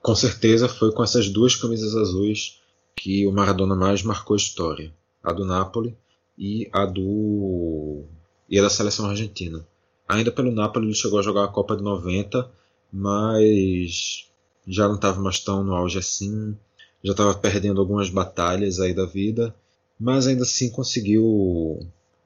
[0.00, 2.58] com certeza foi com essas duas camisas azuis
[2.96, 5.94] que o Maradona mais marcou a história, a do Napoli
[6.38, 8.06] e a do
[8.50, 9.64] e a da seleção argentina.
[10.08, 12.50] Ainda pelo Napoli ele chegou a jogar a Copa de 90,
[12.92, 14.28] mas
[14.66, 16.56] já não estava mais tão no auge assim,
[17.02, 19.54] já estava perdendo algumas batalhas aí da vida,
[19.98, 21.78] mas ainda assim conseguiu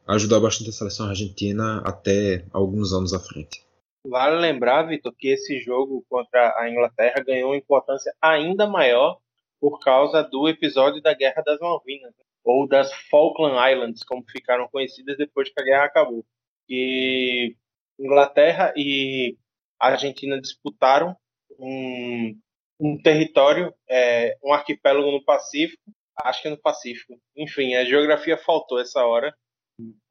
[0.06, 3.62] ajudar bastante a seleção argentina até alguns anos à frente.
[4.06, 9.18] Vale lembrar, Vitor, que esse jogo contra a Inglaterra ganhou importância ainda maior
[9.60, 12.23] por causa do episódio da Guerra das Malvinas, né?
[12.44, 16.24] Ou das Falkland Islands, como ficaram conhecidas depois que a guerra acabou.
[16.68, 17.56] E
[17.98, 19.36] Inglaterra e
[19.80, 21.16] Argentina disputaram
[21.58, 22.38] um,
[22.78, 25.82] um território, é, um arquipélago no Pacífico,
[26.18, 27.18] acho que é no Pacífico.
[27.36, 29.34] Enfim, a geografia faltou essa hora.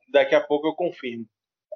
[0.09, 1.25] Daqui a pouco eu confirmo.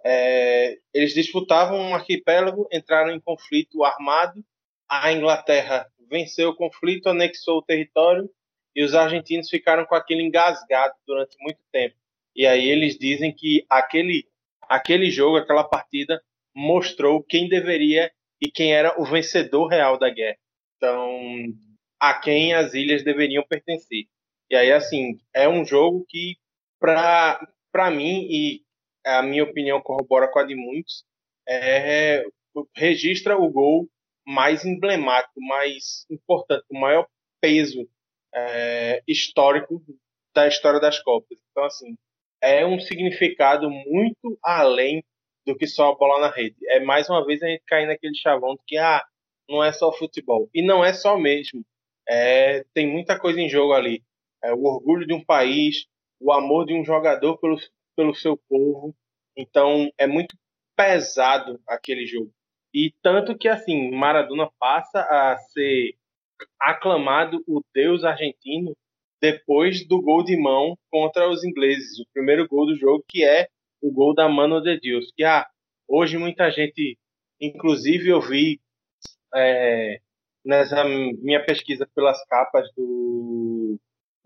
[0.06, 4.44] É, eles disputavam um arquipélago, entraram em conflito armado.
[4.90, 8.30] A Inglaterra venceu o conflito, anexou o território
[8.78, 11.96] e os argentinos ficaram com aquele engasgado durante muito tempo.
[12.36, 14.30] E aí eles dizem que aquele,
[14.70, 16.22] aquele jogo, aquela partida,
[16.56, 20.38] mostrou quem deveria e quem era o vencedor real da guerra.
[20.76, 21.20] Então,
[22.00, 24.06] a quem as ilhas deveriam pertencer.
[24.48, 26.36] E aí, assim, é um jogo que,
[26.80, 28.62] para mim, e
[29.04, 31.04] a minha opinião corrobora com a de muitos,
[31.50, 32.24] é,
[32.76, 33.90] registra o gol
[34.24, 37.08] mais emblemático, mais importante, o maior
[37.42, 37.90] peso
[38.34, 39.82] é, histórico
[40.34, 41.40] da história das Copas.
[41.52, 41.96] Então, assim,
[42.42, 45.04] é um significado muito além
[45.46, 46.58] do que só a bola na rede.
[46.68, 49.04] É mais uma vez a gente cair naquele chavão de que ah,
[49.50, 50.50] não é só futebol.
[50.54, 51.66] E não é só mesmo.
[52.08, 54.04] É, tem muita coisa em jogo ali.
[54.44, 55.86] É, o orgulho de um país,
[56.20, 57.58] o amor de um jogador pelo,
[57.96, 58.96] pelo seu povo.
[59.36, 60.36] Então é muito
[60.76, 62.32] pesado aquele jogo.
[62.74, 65.96] E tanto que assim, Maradona passa a ser
[66.60, 68.76] aclamado o deus argentino
[69.22, 73.48] depois do gol de mão contra os ingleses, o primeiro gol do jogo que é
[73.82, 75.12] o gol da Mano de Deus.
[75.16, 75.48] Que ah,
[75.88, 76.98] hoje muita gente,
[77.40, 78.60] inclusive eu vi
[79.34, 80.00] é,
[80.46, 83.80] nessa minha pesquisa pelas capas do,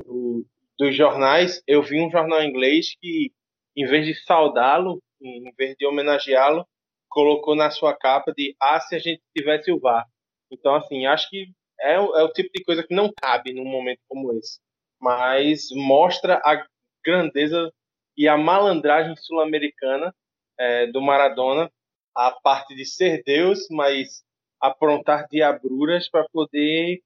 [0.05, 0.45] do,
[0.77, 3.31] dos jornais, eu vi um jornal inglês que,
[3.75, 6.65] em vez de saudá-lo, em vez de homenageá-lo,
[7.09, 10.05] colocou na sua capa de Ah, se a gente tivesse o VAR.
[10.51, 11.51] Então, assim, acho que
[11.81, 14.59] é, é o tipo de coisa que não cabe num momento como esse.
[14.99, 16.65] Mas mostra a
[17.03, 17.71] grandeza
[18.15, 20.13] e a malandragem sul-americana
[20.59, 21.71] é, do Maradona,
[22.15, 24.23] a parte de ser Deus, mas
[24.59, 27.01] aprontar diabruras para poder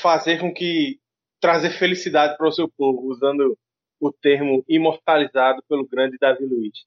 [0.00, 0.98] fazer com que
[1.40, 3.56] trazer felicidade para o seu povo, usando
[4.00, 6.84] o termo imortalizado pelo grande Davi Luiz.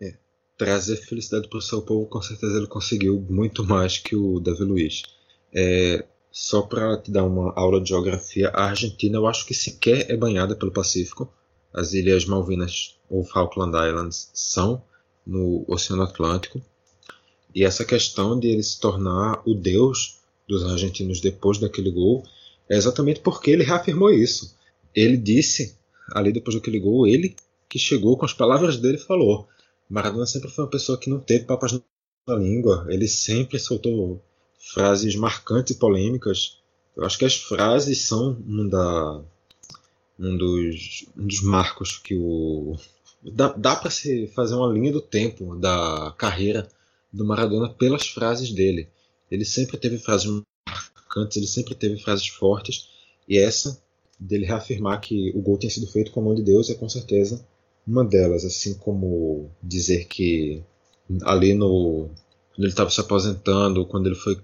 [0.00, 0.16] É,
[0.56, 4.64] trazer felicidade para o seu povo, com certeza ele conseguiu muito mais que o Davi
[4.64, 5.02] Luiz.
[5.52, 10.10] É, só para te dar uma aula de geografia, a Argentina eu acho que sequer
[10.10, 11.32] é banhada pelo Pacífico.
[11.72, 14.82] As Ilhas Malvinas ou Falkland Islands são
[15.26, 16.60] no Oceano Atlântico.
[17.54, 22.24] E essa questão de ele se tornar o deus dos argentinos depois daquele gol
[22.68, 24.56] é exatamente porque ele reafirmou isso.
[24.94, 25.76] Ele disse,
[26.12, 27.34] ali depois daquele gol, ele
[27.68, 29.48] que chegou com as palavras dele falou.
[29.88, 34.22] Maradona sempre foi uma pessoa que não teve papas na língua, ele sempre soltou
[34.60, 36.58] frases marcantes e polêmicas.
[36.96, 39.22] Eu acho que as frases são um, da,
[40.18, 42.76] um, dos, um dos marcos que o.
[43.22, 46.68] Dá, dá para se fazer uma linha do tempo da carreira
[47.12, 48.88] do Maradona pelas frases dele.
[49.30, 52.88] Ele sempre teve frases marcantes, ele sempre teve frases fortes,
[53.28, 53.80] e essa
[54.18, 56.88] dele reafirmar que o gol tinha sido feito com a mão de Deus é com
[56.88, 57.44] certeza
[57.86, 60.62] uma delas, assim como dizer que
[61.22, 62.10] ali no
[62.50, 64.38] quando ele estava se aposentando, quando ele foi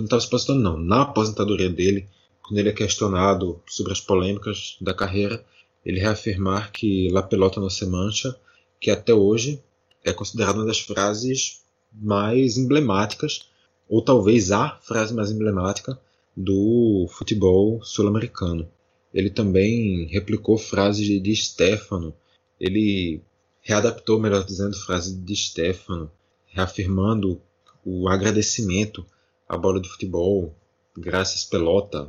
[0.00, 2.08] quando estava se aposentando não, na aposentadoria dele,
[2.42, 5.44] quando ele é questionado sobre as polêmicas da carreira,
[5.84, 8.34] ele reafirmar que La Pelota não se mancha,
[8.80, 9.62] que até hoje
[10.02, 11.60] é considerada uma das frases
[11.92, 13.42] mais emblemáticas,
[13.88, 16.00] ou talvez a frase mais emblemática
[16.34, 18.66] do futebol sul-americano.
[19.12, 22.14] Ele também replicou frases de Di Stefano,
[22.58, 23.20] ele
[23.60, 26.10] readaptou, melhor dizendo, frases de Di Stefano,
[26.46, 27.40] reafirmando
[27.84, 29.04] o agradecimento
[29.50, 30.54] à bola de futebol,
[30.96, 32.08] graças pelota.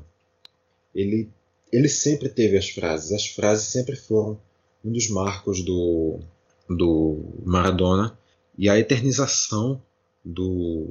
[0.94, 1.28] Ele,
[1.74, 4.40] ele sempre teve as frases, as frases sempre foram
[4.86, 6.20] um dos marcos do,
[6.70, 8.16] do Maradona
[8.56, 9.82] e a eternização
[10.24, 10.90] do,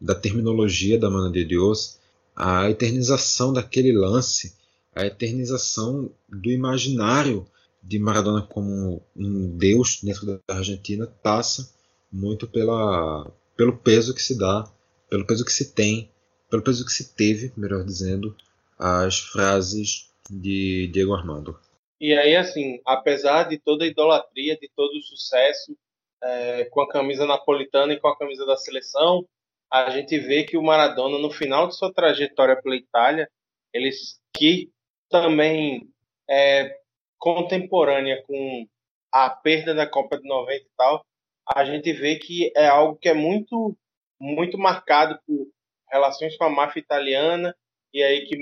[0.00, 1.98] da terminologia da Mano de Deus,
[2.34, 4.54] a eternização daquele lance,
[4.94, 7.46] a eternização do imaginário
[7.82, 11.70] de Maradona como um deus dentro da Argentina passa
[12.10, 14.66] muito pela, pelo peso que se dá,
[15.10, 16.10] pelo peso que se tem,
[16.48, 18.34] pelo peso que se teve, melhor dizendo,
[18.78, 21.58] as frases de Diego Armando.
[22.00, 25.76] E aí, assim, apesar de toda a idolatria, de todo o sucesso
[26.22, 29.26] é, com a camisa napolitana e com a camisa da seleção,
[29.70, 33.28] a gente vê que o Maradona, no final de sua trajetória pela Itália,
[33.72, 34.70] eles que
[35.10, 35.88] também
[36.28, 36.78] é
[37.18, 38.66] contemporânea com
[39.12, 41.04] a perda da Copa de 90 e tal,
[41.46, 43.76] a gente vê que é algo que é muito
[44.20, 45.46] muito marcado por
[45.90, 47.56] relações com a máfia italiana
[47.92, 48.36] e aí que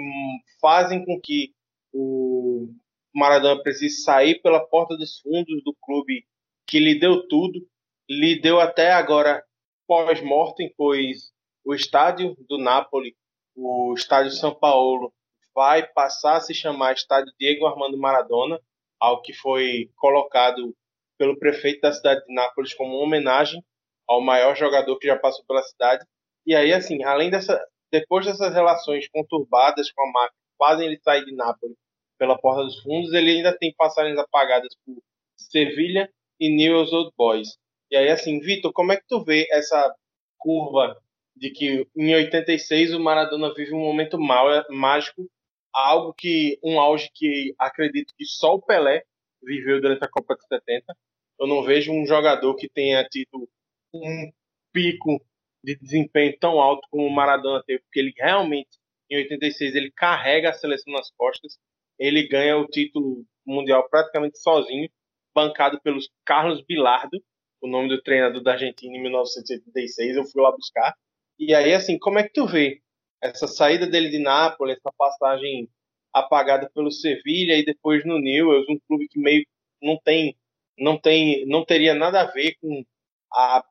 [0.61, 1.55] fazem com que
[1.93, 2.69] o
[3.15, 6.25] Maradona precise sair pela porta dos fundos do clube
[6.67, 7.67] que lhe deu tudo,
[8.09, 9.43] lhe deu até agora
[9.87, 11.33] pós-mortem, pois
[11.65, 13.17] o estádio do Napoli,
[13.57, 15.13] o estádio São Paulo,
[15.55, 18.61] vai passar a se chamar Estádio Diego Armando Maradona,
[19.01, 20.77] ao que foi colocado
[21.17, 23.65] pelo prefeito da cidade de Nápoles como homenagem
[24.09, 26.05] ao maior jogador que já passou pela cidade.
[26.47, 31.25] E aí, assim, além dessa, depois dessas relações conturbadas com a máfia, fazem ele sair
[31.25, 31.77] de Nápoles
[32.19, 34.97] pela porta dos fundos, ele ainda tem passagens apagadas por
[35.37, 37.57] Sevilha e Newell's Old Boys.
[37.91, 39.95] E aí, assim, Vitor, como é que tu vê essa
[40.37, 40.97] curva
[41.37, 45.31] de que em 86 o Maradona vive um momento mágico,
[45.73, 49.05] algo que um auge que acredito que só o Pelé
[49.43, 50.95] viveu durante a Copa de 70.
[51.39, 53.49] Eu não vejo um jogador que tenha tido
[53.95, 54.31] um
[54.73, 55.21] pico
[55.63, 58.79] de desempenho tão alto como o Maradona teve, porque ele realmente
[59.11, 61.59] em 86 ele carrega a seleção nas costas,
[61.99, 64.89] ele ganha o título mundial praticamente sozinho,
[65.35, 67.23] bancado pelos Carlos Bilardo,
[67.61, 70.95] o nome do treinador da Argentina em 1986, eu fui lá buscar.
[71.39, 72.81] E aí, assim, como é que tu vê
[73.23, 75.69] essa saída dele de Nápoles, essa passagem
[76.13, 79.45] apagada pelo Sevilha e depois no Newell's, um clube que meio
[79.83, 80.37] não tem,
[80.79, 82.85] não tem, não teria nada a ver com
[83.33, 83.65] a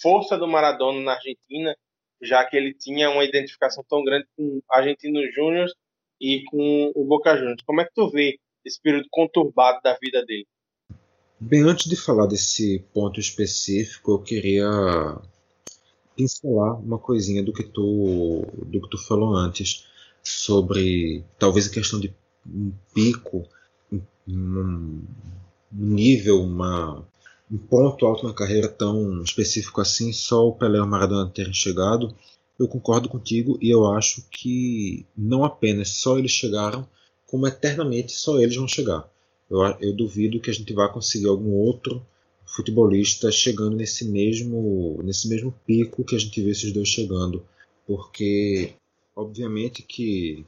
[0.00, 1.76] força do Maradona na Argentina,
[2.22, 5.68] já que ele tinha uma identificação tão grande com Argentinos Júnior
[6.20, 7.62] e com o Boca Juniors.
[7.66, 10.46] Como é que tu vê esse período conturbado da vida dele?
[11.38, 14.66] Bem, antes de falar desse ponto específico, eu queria
[16.16, 19.86] pincelar uma coisinha do que tu, do que tu falou antes
[20.22, 22.14] sobre talvez a questão de
[22.46, 23.46] um pico,
[24.26, 25.02] um
[25.70, 27.06] nível, uma,
[27.50, 31.52] um ponto alto na carreira tão específico assim, só o Pelé e o Maradona terem
[31.52, 32.14] chegado.
[32.58, 36.88] Eu concordo contigo e eu acho que não apenas só eles chegaram,
[37.26, 39.08] como eternamente só eles vão chegar.
[39.50, 42.04] Eu, eu duvido que a gente vá conseguir algum outro
[42.46, 47.44] futebolista chegando nesse mesmo, nesse mesmo pico que a gente vê esses dois chegando.
[47.86, 48.72] Porque,
[49.14, 50.46] obviamente, que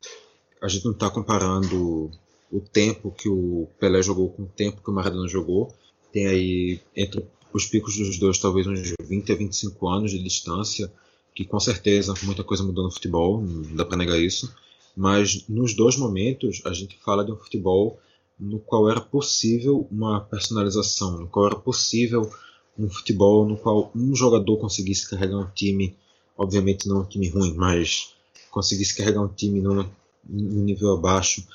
[0.62, 2.11] a gente não está comparando
[2.51, 5.74] o tempo que o Pelé jogou com o tempo que o Maradona jogou.
[6.16, 10.90] Tem aí, entre os picos dos dois, talvez uns 20 a 25 anos de distância,
[11.34, 14.50] que com certeza muita coisa mudou no futebol, não dá para negar isso.
[14.96, 18.00] Mas nos dois momentos, a gente fala de um futebol
[18.40, 22.30] no qual era possível uma personalização, no qual era possível
[22.78, 25.94] um futebol no qual um jogador conseguisse carregar um time,
[26.34, 28.14] obviamente não um time ruim, mas
[28.50, 29.86] conseguisse carregar um time num,
[30.26, 31.46] nível abaixo,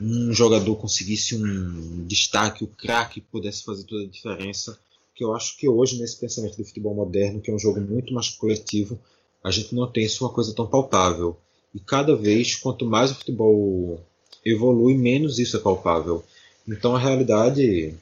[0.00, 4.78] um jogador conseguisse um destaque, o craque pudesse fazer toda a diferença.
[5.14, 8.14] Que eu acho que hoje, nesse pensamento do futebol moderno, que é um jogo muito
[8.14, 8.98] mais coletivo,
[9.44, 11.36] a gente não tem isso uma coisa tão palpável.
[11.74, 14.00] E cada vez, quanto mais o futebol
[14.44, 16.24] evolui, menos isso é palpável.
[16.66, 17.94] Então, a realidade,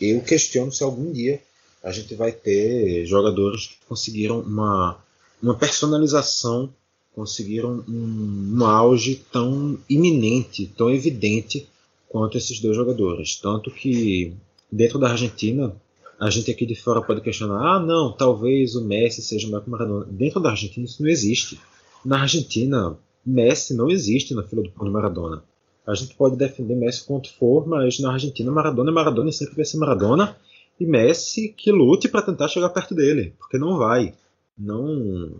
[0.00, 1.40] eu questiono se algum dia
[1.82, 4.98] a gente vai ter jogadores que conseguiram uma,
[5.42, 6.72] uma personalização,
[7.18, 11.66] conseguiram um, um auge tão iminente, tão evidente
[12.08, 13.34] quanto esses dois jogadores.
[13.34, 14.32] Tanto que,
[14.70, 15.74] dentro da Argentina,
[16.20, 19.68] a gente aqui de fora pode questionar: ah, não, talvez o Messi seja melhor que
[19.68, 20.06] o Maradona.
[20.08, 21.58] Dentro da Argentina isso não existe.
[22.04, 22.96] Na Argentina,
[23.26, 25.42] Messi não existe na fila do Maradona.
[25.84, 29.56] A gente pode defender Messi quanto for, mas na Argentina Maradona é Maradona e sempre
[29.56, 30.36] vai ser Maradona.
[30.78, 34.14] E Messi que lute para tentar chegar perto dele, porque não vai.
[34.56, 35.32] Não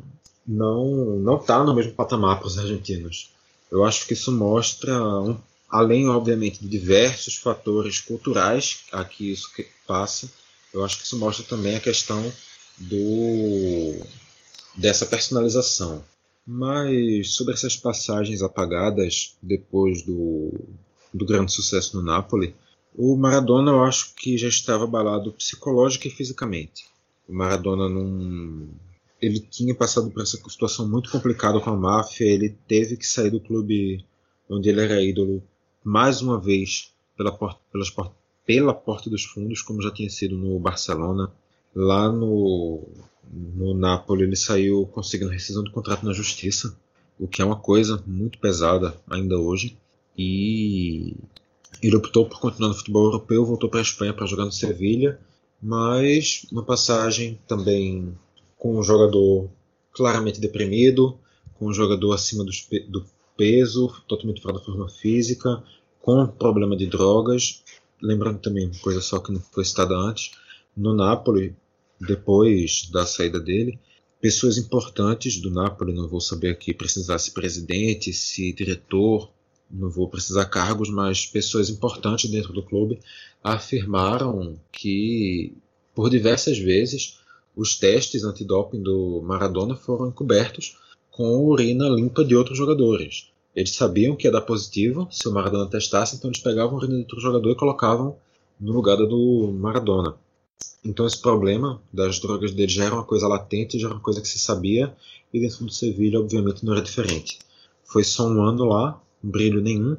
[0.49, 3.31] não não tá no mesmo patamar para os argentinos.
[3.71, 5.37] Eu acho que isso mostra, um,
[5.69, 9.51] além obviamente de diversos fatores culturais a que isso
[9.87, 10.31] passa,
[10.73, 12.33] eu acho que isso mostra também a questão
[12.79, 14.01] do
[14.75, 16.03] dessa personalização.
[16.47, 20.51] Mas sobre essas passagens apagadas depois do,
[21.13, 22.55] do grande sucesso no Napoli,
[22.97, 26.87] o Maradona eu acho que já estava abalado psicológica e fisicamente.
[27.29, 28.69] O Maradona não.
[29.21, 33.31] Ele tinha passado por essa situação muito complicada com a máfia, ele teve que sair
[33.31, 34.05] do clube
[34.49, 35.43] onde ele era ídolo
[35.85, 37.91] mais uma vez pela porta, pelas
[38.47, 41.31] pela porta dos fundos, como já tinha sido no Barcelona.
[41.75, 42.83] Lá no,
[43.31, 46.75] no Napoli ele saiu conseguindo rescisão de contrato na justiça,
[47.19, 49.77] o que é uma coisa muito pesada ainda hoje.
[50.17, 51.15] E
[51.83, 55.21] ele optou por continuar no futebol europeu, voltou para a Espanha para jogar no Sevilha,
[55.63, 58.17] mas uma passagem também
[58.59, 59.49] com um jogador
[59.93, 61.19] claramente deprimido,
[61.55, 62.51] com um jogador acima do,
[62.89, 63.07] do
[63.37, 65.63] peso, totalmente fora da forma física,
[66.01, 67.63] com problema de drogas.
[68.03, 70.33] Lembrando também, coisa só que não foi citada antes,
[70.77, 71.57] no Napoli,
[72.01, 73.79] depois da saída dele,
[74.21, 79.31] pessoas importantes do Napoli, não vou saber aqui precisar se presidente, se diretor,
[79.71, 83.01] não vou precisar cargos, mas pessoas importantes dentro do clube
[83.43, 85.57] afirmaram que
[85.95, 87.19] por diversas vezes
[87.59, 90.79] os testes antidoping do Maradona foram encobertos
[91.11, 93.33] com urina limpa de outros jogadores.
[93.55, 96.95] Eles sabiam que ia dar positivo se o Maradona testasse, então eles pegavam a urina
[96.95, 98.17] de outro jogador e colocavam
[98.61, 100.15] no lugar do Maradona.
[100.85, 104.21] Então esse problema das drogas dele já era uma coisa latente, já era uma coisa
[104.21, 104.95] que se sabia,
[105.35, 107.41] e dentro do Sevilha, obviamente, não era diferente.
[107.83, 109.97] Foi só um ano lá, brilho nenhum.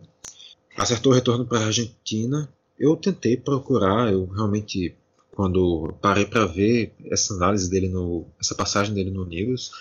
[0.78, 2.50] Acertou o retorno para a Argentina.
[2.80, 4.96] Eu tentei procurar, eu realmente,
[5.40, 9.72] quando parei para ver essa análise dele, no, essa passagem dele no News,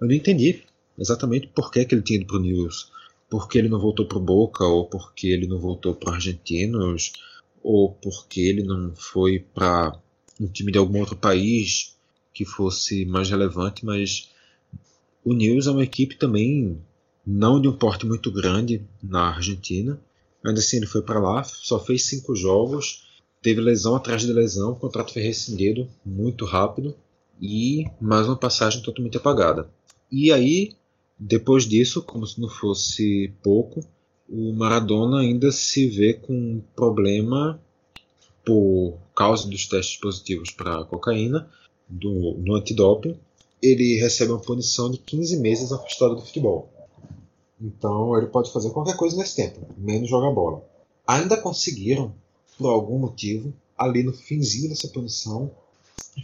[0.00, 0.62] eu não entendi
[0.96, 2.92] exatamente por que, que ele tinha ido para o News.
[3.28, 7.12] Porque ele não voltou para o Boca, ou porque ele não voltou para Argentinos,
[7.60, 9.98] ou porque ele não foi para
[10.40, 11.96] um time de algum outro país
[12.32, 14.30] que fosse mais relevante, mas
[15.24, 16.80] o News é uma equipe também
[17.26, 20.00] não de um porte muito grande na Argentina.
[20.44, 23.09] Ainda assim, ele foi para lá, só fez cinco jogos,
[23.42, 26.94] teve lesão atrás de lesão, o contrato foi rescindido muito rápido
[27.40, 29.68] e mais uma passagem totalmente apagada.
[30.10, 30.74] E aí,
[31.18, 33.80] depois disso, como se não fosse pouco,
[34.28, 37.60] o Maradona ainda se vê com um problema
[38.44, 41.48] por causa dos testes positivos para cocaína
[41.88, 43.18] do, no antidoping.
[43.62, 46.70] Ele recebe uma punição de 15 meses afastado do futebol.
[47.60, 50.64] Então ele pode fazer qualquer coisa nesse tempo, menos jogar bola.
[51.06, 52.14] Ainda conseguiram,
[52.60, 55.50] por algum motivo, ali no finzinho dessa punição,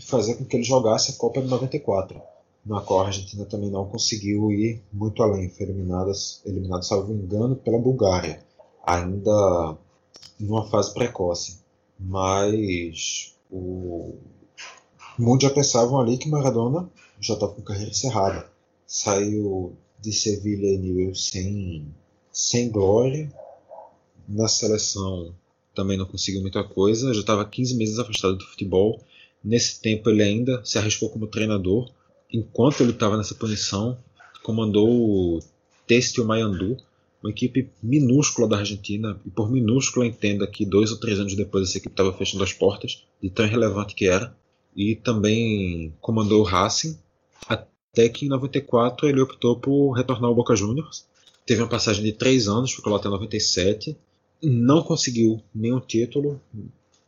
[0.03, 2.21] fazer com que ele jogasse a Copa de 94,
[2.65, 5.49] na qual a Argentina também não conseguiu ir muito além.
[5.49, 6.13] Foi eliminada,
[6.45, 8.45] eliminado, salvo engano, pela Bulgária,
[8.85, 9.79] ainda
[10.39, 11.61] numa fase precoce.
[11.99, 14.13] Mas o
[15.19, 18.47] muitos já pensavam ali que Maradona já estava com carreira encerrada.
[18.87, 21.87] Saiu de Sevilha e Newell's sem,
[22.31, 23.33] sem glória.
[24.29, 25.33] Na seleção
[25.77, 29.05] também não conseguiu muita coisa, já estava 15 meses afastado do futebol.
[29.45, 31.93] Nesse tempo ele ainda se arriscou como treinador.
[32.33, 33.97] Enquanto ele estava nessa posição,
[34.43, 35.41] comandou o
[35.87, 36.77] Têxtil Mayandu,
[37.23, 41.69] uma equipe minúscula da Argentina, e por minúscula entenda que dois ou três anos depois
[41.69, 44.35] essa equipe estava fechando as portas, de tão irrelevante que era.
[44.75, 46.99] E também comandou o Racing,
[47.49, 51.07] até que em 94 ele optou por retornar ao Boca Juniors.
[51.47, 53.97] Teve uma passagem de três anos, ficou lá até 97.
[54.43, 56.41] Não conseguiu nenhum título.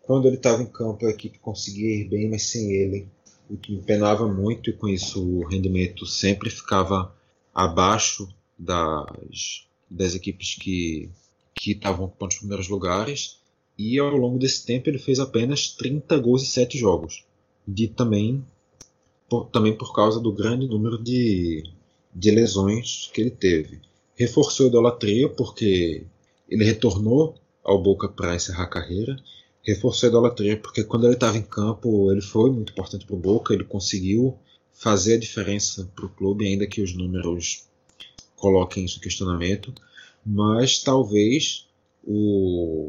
[0.02, 3.06] Quando ele estava em campo, a equipe conseguia ir bem, mas sem ele,
[3.48, 7.14] o que penava muito, e com isso o rendimento sempre ficava
[7.54, 11.10] abaixo das, das equipes que
[11.58, 13.38] que estavam ocupando os primeiros lugares.
[13.76, 17.24] E ao longo desse tempo ele fez apenas 30 gols e 7 jogos.
[17.66, 18.44] De também
[19.28, 21.64] por, também por causa do grande número de,
[22.14, 23.80] de lesões que ele teve.
[24.16, 26.04] Reforçou a idolatria porque
[26.48, 29.16] ele retornou ao Boca para encerrar a carreira.
[29.62, 33.18] Reforçou a idolatria porque quando ele estava em campo ele foi muito importante para o
[33.18, 34.38] Boca, ele conseguiu
[34.72, 37.64] fazer a diferença para o clube, ainda que os números
[38.36, 39.74] coloquem isso em questionamento.
[40.24, 41.66] Mas talvez
[42.04, 42.88] o,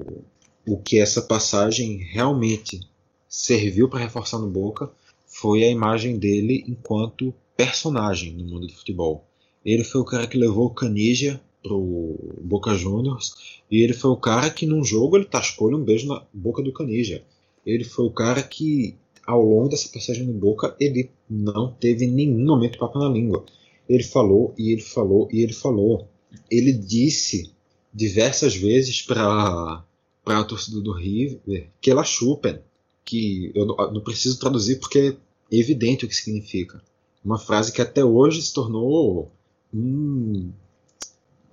[0.68, 2.80] o que essa passagem realmente
[3.28, 4.91] serviu para reforçar no Boca
[5.26, 9.26] foi a imagem dele enquanto personagem no mundo do futebol.
[9.66, 13.34] Ele foi o cara que levou o Canija pro Boca Juniors
[13.70, 16.74] e ele foi o cara que num jogo ele tascou um beijo na boca do
[16.74, 17.24] Canija.
[17.66, 18.95] Ele foi o cara que
[19.26, 23.45] ao longo dessa passagem no Boca ele não teve nenhum momento de papo na língua.
[23.88, 26.07] Ele falou e ele falou e ele falou.
[26.49, 27.51] Ele disse
[27.93, 29.84] diversas vezes para
[30.24, 32.60] para a torcida do River que ela chupem,
[33.03, 35.16] que eu não preciso traduzir porque
[35.51, 36.82] é evidente o que significa.
[37.24, 39.32] Uma frase que até hoje se tornou
[39.74, 40.51] um,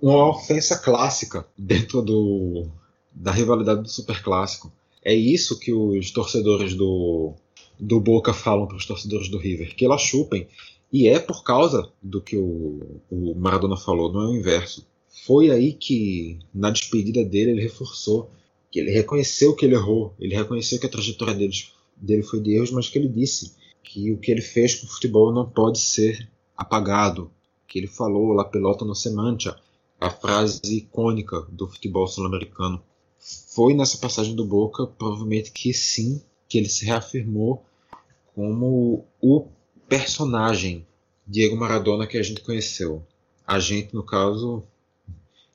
[0.01, 2.67] uma ofensa clássica dentro do,
[3.11, 4.71] da rivalidade do Superclássico.
[5.03, 7.33] É isso que os torcedores do,
[7.79, 10.47] do Boca falam para os torcedores do River, que elas chupem.
[10.91, 14.85] E é por causa do que o, o Maradona falou, não é o inverso.
[15.25, 18.29] Foi aí que, na despedida dele, ele reforçou
[18.71, 21.53] que ele reconheceu que ele errou, ele reconheceu que a trajetória dele,
[21.95, 24.89] dele foi de erros, mas que ele disse que o que ele fez com o
[24.89, 27.31] futebol não pode ser apagado,
[27.67, 29.09] que ele falou lá pelota no se
[29.99, 32.81] a frase icônica do futebol sul-americano.
[33.19, 37.65] Foi nessa passagem do Boca, provavelmente que sim, que ele se reafirmou
[38.33, 39.47] como o
[39.89, 40.85] personagem
[41.25, 43.03] Diego Maradona que a gente conheceu.
[43.45, 44.63] A gente, no caso,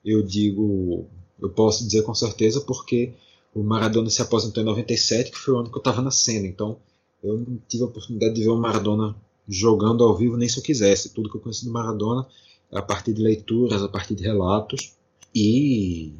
[0.05, 1.07] eu digo,
[1.41, 3.15] eu posso dizer com certeza porque
[3.55, 6.47] o Maradona se aposentou em 97, que foi o ano que eu estava nascendo.
[6.47, 6.79] Então,
[7.23, 9.15] eu não tive a oportunidade de ver o Maradona
[9.49, 11.11] jogando ao vivo nem se eu quisesse.
[11.11, 12.27] Tudo que eu conheci do Maradona
[12.73, 14.95] a partir de leituras, a partir de relatos.
[15.35, 16.15] E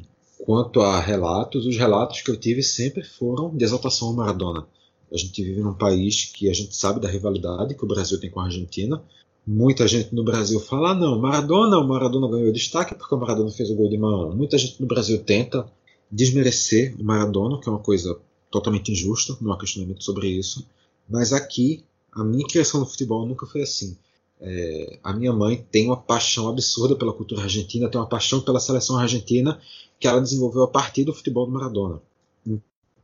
[0.45, 4.67] quanto a relatos, os relatos que eu tive sempre foram de exaltação ao Maradona.
[5.11, 8.29] A gente vive num país que a gente sabe da rivalidade que o Brasil tem
[8.29, 9.01] com a Argentina.
[9.45, 13.51] Muita gente no Brasil fala: ah, não, Maradona, o Maradona ganhou destaque porque o Maradona
[13.51, 14.35] fez o gol de mão.
[14.35, 15.65] Muita gente no Brasil tenta
[16.11, 20.65] desmerecer o Maradona, que é uma coisa totalmente injusta, não há questionamento sobre isso.
[21.09, 23.97] Mas aqui, a minha criação no futebol nunca foi assim.
[24.45, 28.59] É, a minha mãe tem uma paixão absurda pela cultura argentina, tem uma paixão pela
[28.59, 29.57] seleção argentina
[29.97, 32.01] que ela desenvolveu a partir do futebol do Maradona.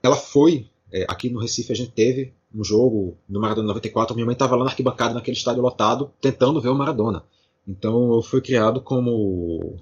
[0.03, 4.25] Ela foi, é, aqui no Recife a gente teve um jogo no Maradona 94, minha
[4.25, 7.23] mãe estava lá na arquibancada, naquele estádio lotado, tentando ver o Maradona.
[7.65, 9.77] Então eu fui criado como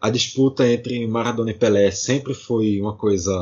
[0.00, 3.32] a disputa entre Maradona e Pelé sempre foi uma coisa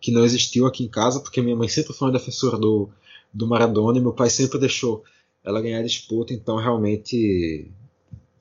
[0.00, 2.90] que não existiu aqui em casa, porque minha mãe sempre foi uma defensora do,
[3.32, 5.04] do Maradona e meu pai sempre deixou
[5.44, 7.70] ela ganhar a disputa, então realmente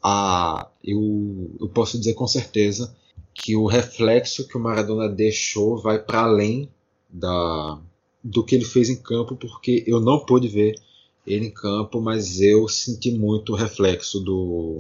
[0.04, 2.95] a, eu, eu posso dizer com certeza
[3.34, 6.70] que o reflexo que o Maradona deixou vai para além
[7.10, 7.80] da,
[8.24, 10.76] do que ele fez em campo, porque eu não pude ver
[11.26, 14.78] ele em campo, mas eu senti muito o reflexo do,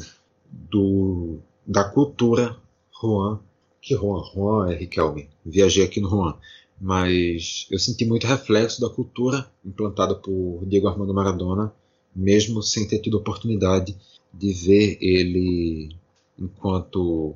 [0.49, 2.57] do da cultura
[3.01, 3.39] Juan,
[3.81, 6.35] que Juan, Juan é Riquelme, viajei aqui no Juan,
[6.79, 11.73] mas eu senti muito reflexo da cultura implantada por Diego Armando Maradona,
[12.17, 13.95] mesmo sem ter tido oportunidade
[14.33, 15.95] de ver ele
[16.37, 17.35] enquanto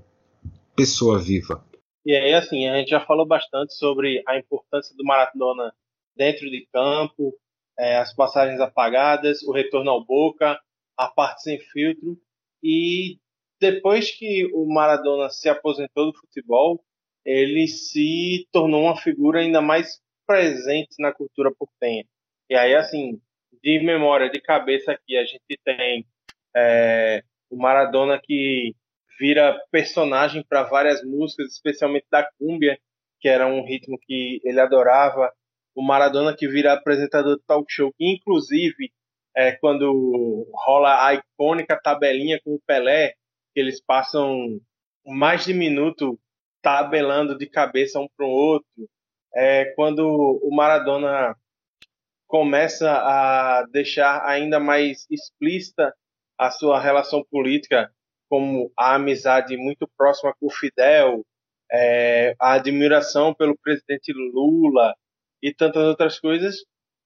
[0.75, 1.63] pessoa viva.
[2.03, 5.71] E aí, assim, a gente já falou bastante sobre a importância do Maradona
[6.15, 7.33] dentro de campo,
[7.77, 10.59] é, as passagens apagadas, o retorno ao Boca,
[10.97, 12.17] a parte sem filtro.
[12.63, 13.19] E
[13.59, 16.83] depois que o Maradona se aposentou do futebol,
[17.23, 22.03] ele se tornou uma figura ainda mais presente na cultura portenha.
[22.49, 23.21] E aí, assim,
[23.63, 26.05] de memória, de cabeça aqui, a gente tem
[26.55, 28.75] é, o Maradona que
[29.19, 32.77] vira personagem para várias músicas, especialmente da cúmbia,
[33.19, 35.31] que era um ritmo que ele adorava.
[35.75, 38.91] O Maradona que vira apresentador de talk show, que inclusive
[39.35, 43.13] é, quando rola a icônica tabelinha com o Pelé,
[43.53, 44.59] que eles passam
[45.05, 46.19] mais de minuto
[46.61, 48.89] tabelando de cabeça um para o outro.
[49.33, 50.01] É, quando
[50.43, 51.35] o Maradona
[52.31, 55.93] começa a deixar ainda mais explícita
[56.39, 57.93] a sua relação política,
[58.29, 61.25] como a amizade muito próxima com o Fidel,
[61.69, 64.95] é, a admiração pelo presidente Lula
[65.43, 66.55] e tantas outras coisas.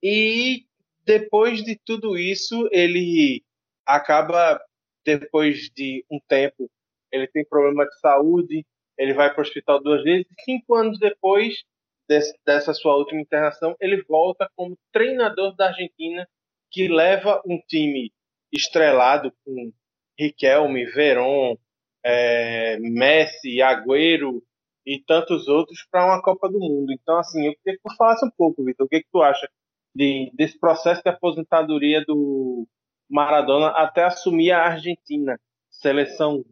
[0.01, 0.67] E
[1.03, 3.43] depois de tudo isso, ele
[3.83, 4.61] acaba,
[5.03, 6.69] depois de um tempo,
[7.11, 8.63] ele tem problema de saúde,
[8.95, 11.63] ele vai para o hospital duas vezes, cinco anos depois
[12.07, 16.27] desse, dessa sua última internação, ele volta como treinador da Argentina,
[16.71, 18.11] que leva um time
[18.51, 19.71] estrelado com
[20.17, 21.57] Riquelme, Veron,
[22.03, 24.41] é, Messi, Agüero
[24.85, 26.91] e tantos outros para uma Copa do Mundo.
[26.93, 29.49] Então, assim, eu queria que tu falasse um pouco, Vitor, o que, que tu acha
[29.95, 32.67] de, desse processo de aposentadoria do
[33.09, 35.39] Maradona até assumir a Argentina,
[35.69, 36.43] seleção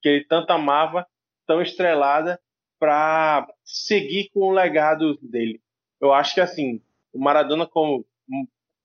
[0.00, 1.06] que ele tanto amava,
[1.46, 2.40] tão estrelada,
[2.82, 5.60] para seguir com o legado dele.
[6.00, 6.80] Eu acho que assim,
[7.12, 8.04] o Maradona, como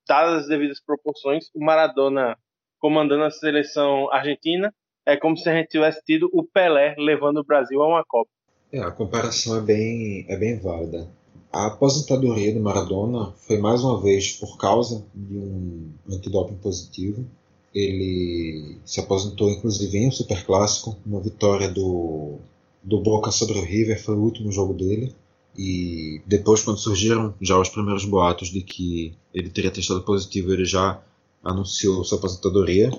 [0.07, 2.37] dadas as devidas proporções, o Maradona
[2.77, 4.71] comandando a seleção argentina
[5.03, 8.29] é como se a gente tivesse tido o Pelé levando o Brasil a uma Copa.
[8.71, 11.09] É, a comparação é bem, é bem válida.
[11.51, 17.25] A aposentadoria do Maradona foi mais uma vez por causa de um antidoping positivo.
[17.73, 22.37] Ele se aposentou inclusive em um superclássico, uma vitória do
[22.83, 25.15] do Boca sobre o River foi o último jogo dele.
[25.57, 30.65] E depois, quando surgiram já os primeiros boatos de que ele teria testado positivo, ele
[30.65, 31.01] já
[31.43, 32.91] anunciou sua aposentadoria.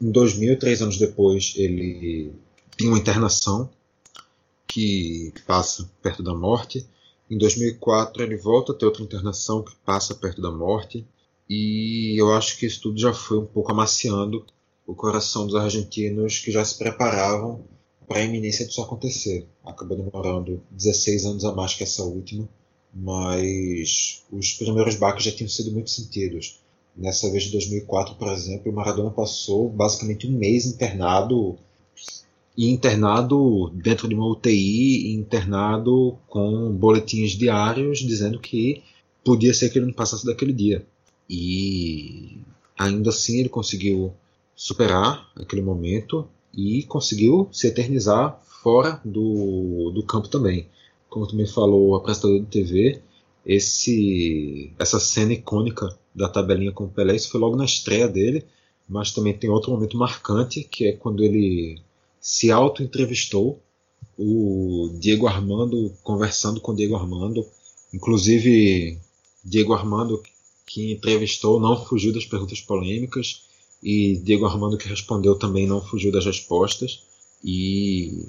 [0.00, 2.32] Em 2000, três anos depois, ele
[2.76, 3.68] tem uma internação
[4.66, 6.86] que passa perto da morte.
[7.28, 11.04] Em 2004, ele volta a ter outra internação que passa perto da morte.
[11.48, 14.44] E eu acho que isso tudo já foi um pouco amaciando
[14.86, 17.64] o coração dos argentinos que já se preparavam
[18.06, 19.46] para a iminência disso acontecer.
[19.64, 22.48] Acabou demorando 16 anos a mais que essa última,
[22.94, 26.60] mas os primeiros baques já tinham sido muito sentidos.
[26.96, 31.58] Nessa vez de 2004, por exemplo, o Maradona passou basicamente um mês internado
[32.56, 38.82] e internado dentro de uma UTI, internado com boletins diários dizendo que
[39.22, 40.86] podia ser que ele não passasse daquele dia.
[41.28, 42.38] E
[42.78, 44.14] ainda assim ele conseguiu
[44.54, 46.26] superar aquele momento
[46.56, 50.68] e conseguiu se eternizar fora do, do campo também.
[51.08, 53.00] Como também falou o apresentador de TV,
[53.44, 58.44] esse, essa cena icônica da tabelinha com o Pelé, isso foi logo na estreia dele,
[58.88, 61.80] mas também tem outro momento marcante, que é quando ele
[62.20, 63.60] se auto-entrevistou,
[64.18, 67.46] o Diego Armando conversando com o Diego Armando,
[67.92, 68.98] inclusive
[69.44, 70.22] Diego Armando
[70.66, 73.45] que entrevistou não fugiu das perguntas polêmicas
[73.82, 77.02] e Diego Armando que respondeu também não fugiu das respostas.
[77.44, 78.28] E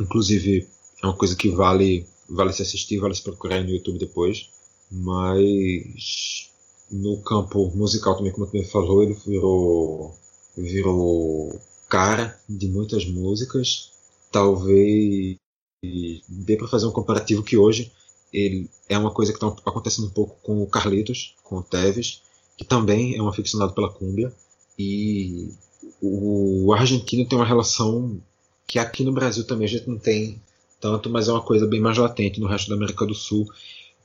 [0.00, 0.68] inclusive
[1.02, 4.48] é uma coisa que vale vale se assistir, vale se procurar no YouTube depois,
[4.90, 6.50] mas
[6.90, 10.14] no campo musical também como também falou, ele virou
[10.56, 13.90] virou cara de muitas músicas,
[14.30, 15.36] talvez
[16.28, 17.92] dê para fazer um comparativo que hoje
[18.32, 22.22] ele é uma coisa que está acontecendo um pouco com o Carlitos, com o Teves,
[22.56, 24.34] que também é um aficionado pela cúmbia
[24.78, 25.52] e
[26.00, 28.20] o argentino tem uma relação
[28.66, 30.40] que aqui no Brasil também a gente não tem
[30.80, 33.46] tanto, mas é uma coisa bem mais latente no resto da América do Sul,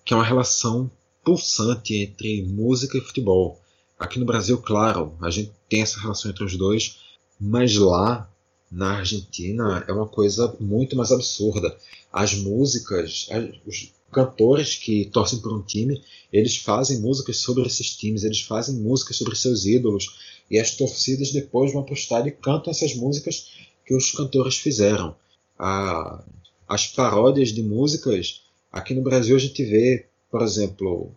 [0.06, 0.90] que é uma relação
[1.24, 3.60] pulsante entre música e futebol.
[3.98, 7.00] Aqui no Brasil, claro, a gente tem essa relação entre os dois,
[7.40, 8.30] mas lá
[8.72, 11.76] na Argentina é uma coisa muito mais absurda.
[12.12, 13.28] As músicas,
[13.66, 16.02] os cantores que torcem por um time,
[16.32, 20.16] eles fazem músicas sobre esses times, eles fazem músicas sobre seus ídolos,
[20.50, 23.52] e as torcidas depois vão para e cantam essas músicas
[23.86, 25.16] que os cantores fizeram.
[25.58, 26.24] A,
[26.68, 28.42] as paródias de músicas,
[28.72, 31.12] aqui no Brasil a gente vê, por exemplo,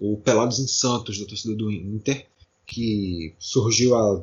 [0.00, 2.26] o Pelados em Santos, da torcida do Inter,
[2.66, 4.22] que surgiu há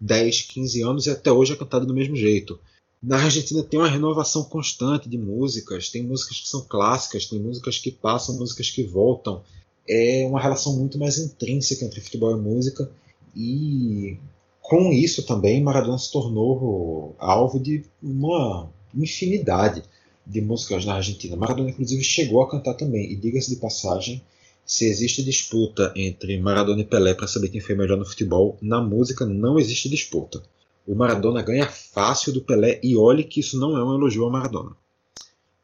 [0.00, 2.58] 10, 15 anos e até hoje é cantado do mesmo jeito.
[3.02, 7.78] Na Argentina tem uma renovação constante de músicas, tem músicas que são clássicas, tem músicas
[7.78, 9.42] que passam, músicas que voltam.
[9.88, 12.90] É uma relação muito mais intrínseca entre futebol e música
[13.34, 14.18] e
[14.60, 19.82] com isso também Maradona se tornou alvo de uma infinidade
[20.26, 21.36] de músicas na Argentina.
[21.36, 24.22] Maradona inclusive chegou a cantar também e diga-se de passagem,
[24.70, 28.80] se existe disputa entre Maradona e Pelé para saber quem foi melhor no futebol, na
[28.80, 30.40] música não existe disputa.
[30.86, 34.30] O Maradona ganha fácil do Pelé e olhe que isso não é um elogio ao
[34.30, 34.70] Maradona.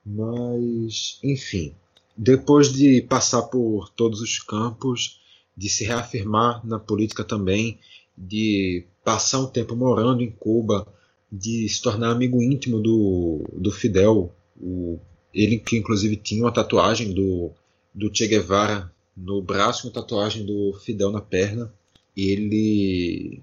[0.04, 1.72] Mas, enfim,
[2.16, 5.20] depois de passar por todos os campos,
[5.56, 7.78] de se reafirmar na política também,
[8.18, 10.84] de passar um tempo morando em Cuba,
[11.30, 14.98] de se tornar amigo íntimo do, do Fidel, o,
[15.32, 17.52] ele que inclusive tinha uma tatuagem do,
[17.94, 21.72] do Che Guevara no braço, uma tatuagem do Fidel na perna.
[22.16, 23.40] Ele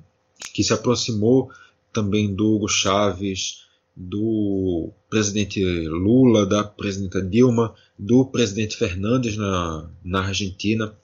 [0.53, 1.49] que se aproximou
[1.91, 3.63] também do Hugo Chávez,
[3.95, 10.95] do presidente Lula, da presidenta Dilma, do presidente Fernandes na, na Argentina.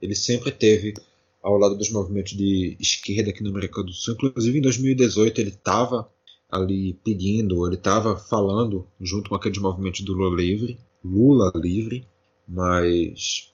[0.00, 0.94] Ele sempre teve
[1.42, 4.14] ao lado dos movimentos de esquerda aqui na América do Sul.
[4.14, 6.08] Inclusive em 2018 ele estava
[6.50, 12.06] ali pedindo, ele estava falando junto com aqueles movimentos do Lula livre, Lula livre,
[12.46, 13.52] mas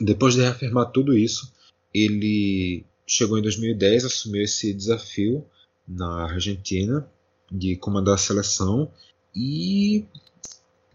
[0.00, 1.52] depois de reafirmar tudo isso,
[1.92, 5.44] ele chegou em 2010, assumiu esse desafio
[5.86, 7.08] na Argentina
[7.50, 8.90] de comandar a seleção
[9.34, 10.04] e,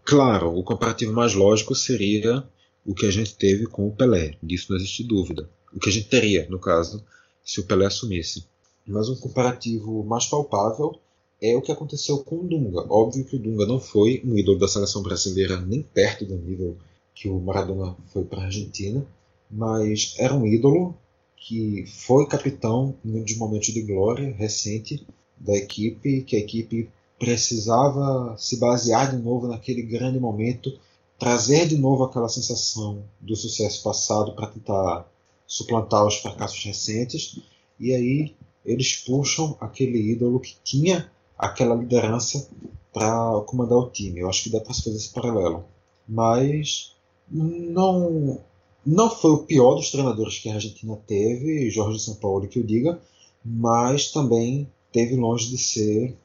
[0.04, 2.44] claro, o comparativo mais lógico seria
[2.86, 5.50] o que a gente teve com o Pelé, disso não existe dúvida.
[5.74, 7.04] O que a gente teria, no caso,
[7.44, 8.46] se o Pelé assumisse.
[8.88, 11.00] Mas um comparativo mais palpável
[11.42, 12.82] é o que aconteceu com o Dunga.
[12.92, 16.76] Óbvio que o Dunga não foi um ídolo da seleção brasileira nem perto do nível
[17.20, 19.06] que o Maradona foi para a Argentina,
[19.52, 20.96] mas era um ídolo
[21.36, 25.06] que foi capitão em um dos momentos de glória recente
[25.38, 26.90] da equipe, que a equipe
[27.20, 30.72] precisava se basear de novo naquele grande momento,
[31.18, 35.06] trazer de novo aquela sensação do sucesso passado para tentar
[35.46, 37.38] suplantar os fracassos recentes,
[37.78, 38.34] e aí
[38.66, 42.48] eles puxam aquele ídolo que tinha aquela liderança
[42.94, 44.22] para comandar o time.
[44.22, 45.66] Eu acho que dá para fazer esse paralelo.
[46.08, 46.96] Mas
[47.32, 48.40] não
[48.86, 52.64] não foi o pior dos treinadores que a Argentina teve, Jorge São Paulo que eu
[52.64, 53.00] diga,
[53.44, 56.18] mas também teve longe de ser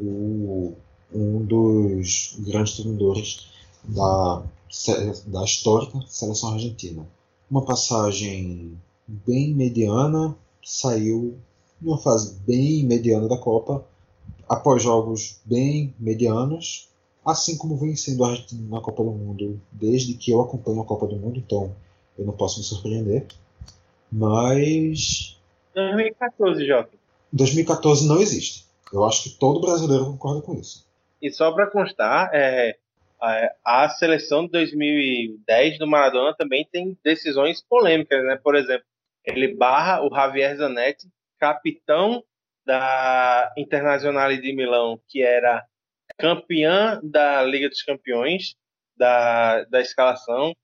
[0.00, 0.72] o,
[1.12, 3.48] um dos grandes treinadores
[3.84, 4.42] da,
[5.26, 7.06] da histórica seleção argentina.
[7.50, 11.36] Uma passagem bem mediana, saiu
[11.80, 13.84] numa fase bem mediana da Copa,
[14.48, 16.88] após jogos bem medianos,
[17.30, 20.84] assim como vem sendo a Argentina na Copa do Mundo desde que eu acompanho a
[20.84, 21.74] Copa do Mundo, então
[22.18, 23.26] eu não posso me surpreender.
[24.10, 25.38] Mas
[25.74, 26.90] 2014, Jota.
[27.32, 28.66] 2014 não existe.
[28.92, 30.86] Eu acho que todo brasileiro concorda com isso.
[31.20, 32.76] E só para constar, é,
[33.20, 38.36] a, a seleção de 2010 do Maradona também tem decisões polêmicas, né?
[38.42, 38.86] Por exemplo,
[39.24, 41.06] ele barra o Javier Zanetti,
[41.38, 42.24] capitão
[42.64, 45.64] da Internazionale de Milão, que era
[46.16, 48.54] campeã da Liga dos Campeões
[48.96, 50.54] da, da escalação.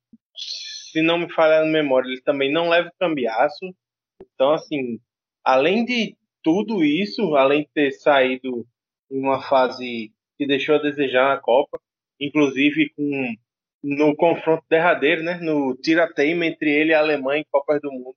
[0.92, 3.74] Se não me falha a memória, ele também não leva o cambiaço.
[4.20, 4.98] Então, assim,
[5.44, 8.66] além de tudo isso, além de ter saído
[9.10, 11.80] em uma fase que deixou a desejar na Copa,
[12.20, 13.34] inclusive com
[13.82, 18.16] no confronto derradeiro, né, no tirateima entre ele e a Alemanha em Copas do Mundo,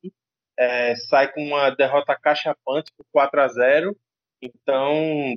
[0.57, 3.97] é, sai com uma derrota cachapante por 4 a 0.
[4.41, 5.35] Então,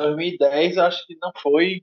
[0.00, 1.82] 2010 acho que não foi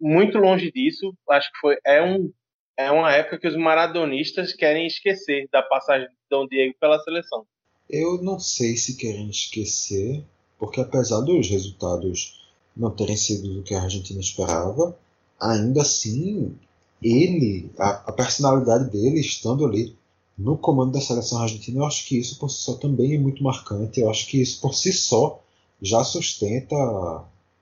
[0.00, 1.14] muito longe disso.
[1.28, 2.32] Acho que foi é um
[2.78, 7.46] é uma época que os maradonistas querem esquecer da passagem de Dom Diego pela seleção.
[7.88, 10.22] Eu não sei se querem esquecer,
[10.58, 12.44] porque apesar dos resultados
[12.76, 14.98] não terem sido o que a Argentina esperava,
[15.40, 16.54] ainda assim
[17.02, 19.96] ele, a, a personalidade dele estando ali
[20.36, 23.42] no comando da seleção argentina, eu acho que isso por si só também é muito
[23.42, 24.00] marcante.
[24.00, 25.42] Eu acho que isso por si só
[25.80, 26.76] já sustenta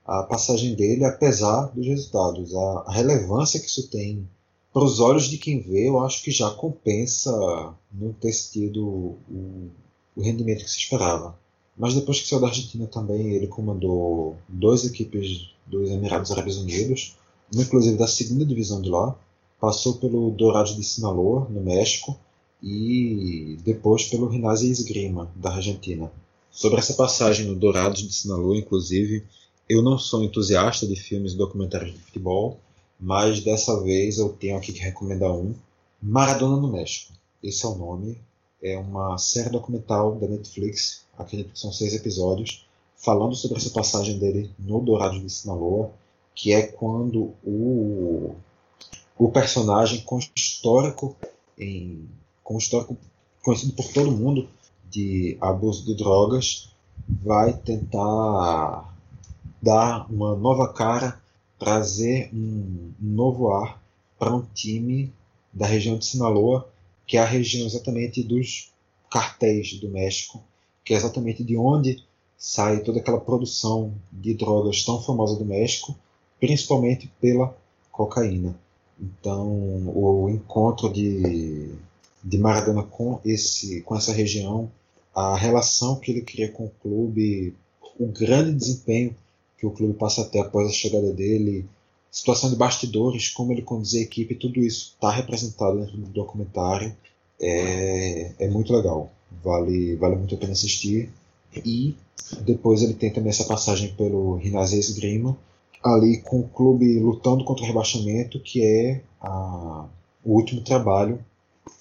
[0.05, 2.53] a passagem dele, apesar dos resultados.
[2.55, 4.27] A, relevância que isso tem
[4.71, 7.31] para os olhos de quem vê, eu acho que já compensa
[7.91, 9.69] não ter tido o,
[10.15, 11.37] o rendimento que se esperava.
[11.77, 17.17] Mas depois que saiu da Argentina também, ele comandou duas equipes dos Emirados Árabes Unidos,
[17.53, 19.15] uma inclusive da segunda divisão de lá,
[19.59, 22.17] passou pelo Dourados de Sinaloa, no México,
[22.61, 26.11] e depois pelo Rinazzi Esgrima, da Argentina.
[26.55, 29.25] Sobre essa passagem no Dourados de Sinaloa, inclusive,
[29.67, 32.61] eu não sou entusiasta de filmes e documentários de futebol,
[32.97, 35.53] mas dessa vez eu tenho aqui que recomendar um,
[36.01, 37.11] Maradona no México.
[37.43, 38.17] Esse é o nome.
[38.63, 44.17] É uma série documental da Netflix, acredito que são seis episódios, falando sobre essa passagem
[44.17, 45.91] dele no Dourados de Sinaloa,
[46.33, 48.33] que é quando o,
[49.17, 51.17] o personagem com histórico
[51.59, 52.07] em
[52.41, 52.95] com histórico
[53.43, 54.47] conhecido por todo mundo
[54.95, 56.69] de abuso de drogas,
[57.07, 58.93] vai tentar
[59.61, 61.21] dar uma nova cara,
[61.59, 63.81] trazer um, novo ar
[64.17, 65.11] para um time
[65.51, 66.69] da região de Sinaloa,
[67.05, 68.71] que é a região exatamente dos
[69.11, 70.41] cartéis do México,
[70.83, 72.01] que é exatamente de onde
[72.37, 75.93] sai toda aquela produção de drogas tão famosa do México,
[76.39, 77.55] principalmente pela
[77.91, 78.57] cocaína.
[78.99, 79.45] Então,
[79.93, 81.75] o encontro de
[82.25, 84.71] de Maradona com esse com essa região,
[85.15, 87.55] a relação que ele cria com o clube,
[87.97, 89.15] o grande desempenho
[89.57, 91.65] que o clube passa até após a chegada dele,
[92.11, 96.95] situação de bastidores, como ele conduzia a equipe, tudo isso está representado dentro do documentário.
[97.41, 99.11] É, é muito legal,
[99.43, 101.09] vale, vale muito a pena assistir.
[101.65, 101.95] E
[102.41, 105.37] depois ele tem também essa passagem pelo Rinazes Grima,
[105.83, 109.85] ali com o clube lutando contra o rebaixamento, que é a,
[110.23, 111.19] o último trabalho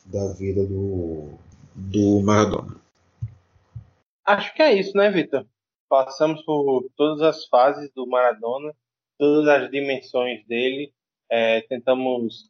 [0.05, 1.31] da vida do,
[1.75, 2.84] do Maradona.
[4.25, 5.47] Acho que é isso, né, Vitor?
[5.89, 8.75] Passamos por todas as fases do Maradona,
[9.19, 10.93] todas as dimensões dele,
[11.31, 12.49] é, tentamos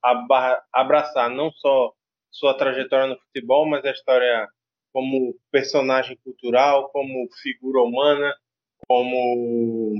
[0.72, 1.92] abraçar não só
[2.30, 4.48] sua trajetória no futebol, mas a história
[4.92, 8.34] como personagem cultural, como figura humana,
[8.86, 9.94] como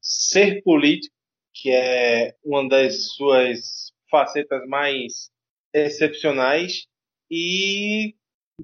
[0.00, 1.14] ser político,
[1.52, 5.30] que é uma das suas facetas mais
[5.74, 6.86] excepcionais
[7.30, 8.14] e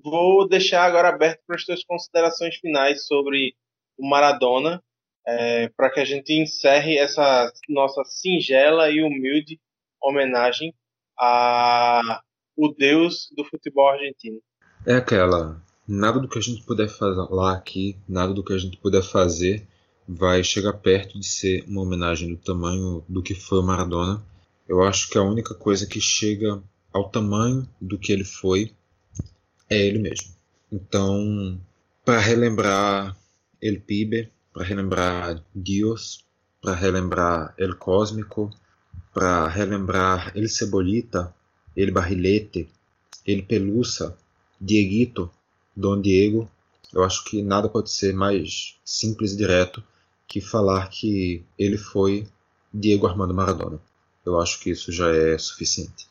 [0.02, 3.54] vou deixar agora aberto para as suas considerações finais sobre
[3.96, 4.82] o Maradona,
[5.26, 9.58] é, para que a gente encerre essa nossa singela e humilde
[10.02, 10.74] homenagem
[11.18, 12.20] a
[12.56, 14.40] o deus do futebol argentino.
[14.86, 18.76] É aquela, nada do que a gente puder falar aqui, nada do que a gente
[18.76, 19.66] puder fazer
[20.06, 24.22] vai chegar perto de ser uma homenagem do tamanho do que foi o Maradona.
[24.68, 28.72] Eu acho que a única coisa que chega ao tamanho do que ele foi,
[29.68, 30.34] é ele mesmo.
[30.70, 31.60] Então,
[32.04, 33.16] para relembrar
[33.60, 36.24] El Pibe, para relembrar Dios,
[36.60, 38.50] para relembrar El Cósmico,
[39.12, 41.34] para relembrar El Cebolita,
[41.76, 42.68] El Barrilete,
[43.24, 44.16] El Pelusa,
[44.60, 45.32] Dieguito,
[45.74, 46.50] Dom Diego,
[46.92, 49.82] eu acho que nada pode ser mais simples e direto
[50.28, 52.26] que falar que ele foi
[52.72, 53.80] Diego Armando Maradona.
[54.24, 56.06] Eu acho que isso já é suficiente.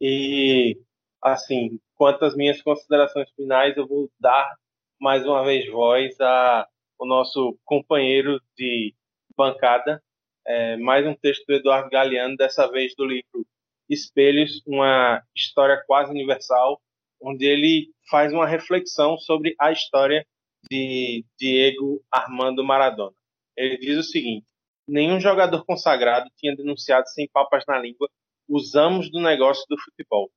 [0.00, 0.78] E,
[1.22, 4.56] assim, quanto às minhas considerações finais, eu vou dar
[5.00, 6.66] mais uma vez voz a
[6.98, 8.94] o nosso companheiro de
[9.36, 10.02] bancada.
[10.46, 13.46] É, mais um texto do Eduardo Galeano, dessa vez do livro
[13.88, 16.80] Espelhos, uma história quase universal,
[17.20, 20.24] onde ele faz uma reflexão sobre a história
[20.70, 23.14] de Diego Armando Maradona.
[23.56, 24.46] Ele diz o seguinte:
[24.86, 28.08] nenhum jogador consagrado tinha denunciado sem papas na língua
[28.48, 30.30] os amos do negócio do futebol.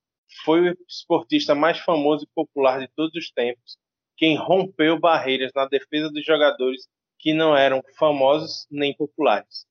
[0.43, 3.77] Foi o esportista mais famoso e popular de todos os tempos,
[4.17, 6.87] quem rompeu barreiras na defesa dos jogadores
[7.19, 9.65] que não eram famosos nem populares.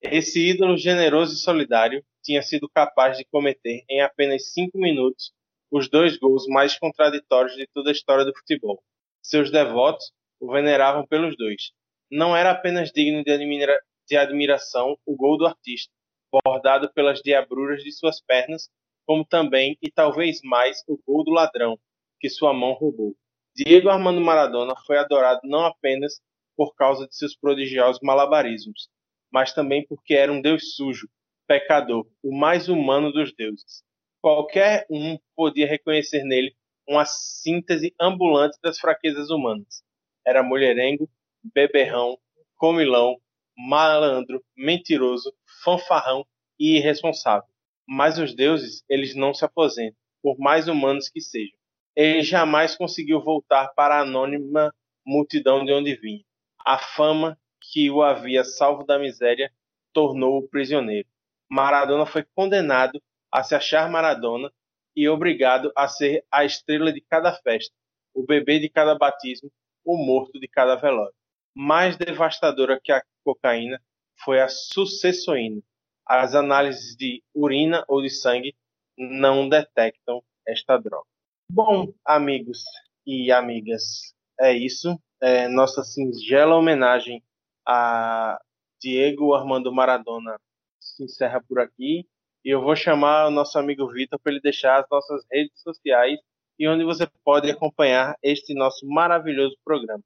[0.00, 5.32] Esse ídolo generoso e solidário tinha sido capaz de cometer em apenas cinco minutos
[5.70, 8.82] os dois gols mais contraditórios de toda a história do futebol.
[9.22, 11.72] Seus devotos o veneravam pelos dois.
[12.10, 13.78] Não era apenas digno de, admira
[14.08, 15.92] de admiração o gol do artista,
[16.32, 18.70] bordado pelas diabruras de suas pernas,
[19.08, 21.80] como também e talvez mais o gol do ladrão,
[22.20, 23.16] que sua mão roubou.
[23.56, 26.20] Diego Armando Maradona foi adorado não apenas
[26.54, 28.90] por causa de seus prodigiosos malabarismos,
[29.32, 31.08] mas também porque era um deus sujo,
[31.46, 33.82] pecador, o mais humano dos deuses.
[34.20, 36.54] Qualquer um podia reconhecer nele
[36.86, 39.82] uma síntese ambulante das fraquezas humanas.
[40.26, 41.08] Era mulherengo,
[41.42, 42.18] beberrão,
[42.56, 43.16] comilão,
[43.56, 45.32] malandro, mentiroso,
[45.64, 46.26] fanfarrão
[46.58, 47.48] e irresponsável.
[47.88, 51.56] Mas os deuses, eles não se aposentam, por mais humanos que sejam.
[51.96, 54.74] Ele jamais conseguiu voltar para a anônima
[55.06, 56.22] multidão de onde vinha.
[56.58, 59.50] A fama que o havia salvo da miséria
[59.92, 61.08] tornou-o prisioneiro.
[61.50, 64.52] Maradona foi condenado a se achar Maradona
[64.94, 67.74] e obrigado a ser a estrela de cada festa,
[68.12, 69.50] o bebê de cada batismo,
[69.82, 71.14] o morto de cada velório.
[71.54, 73.80] Mais devastadora que a cocaína
[74.22, 75.62] foi a sucessoína.
[76.08, 78.56] As análises de urina ou de sangue
[78.96, 81.06] não detectam esta droga.
[81.50, 82.64] Bom, amigos
[83.06, 84.98] e amigas, é isso.
[85.20, 87.22] É nossa singela homenagem
[87.66, 88.40] a
[88.80, 90.38] Diego Armando Maradona
[90.80, 92.06] se encerra por aqui.
[92.44, 96.18] E eu vou chamar o nosso amigo Vitor para ele deixar as nossas redes sociais
[96.58, 100.02] e onde você pode acompanhar este nosso maravilhoso programa.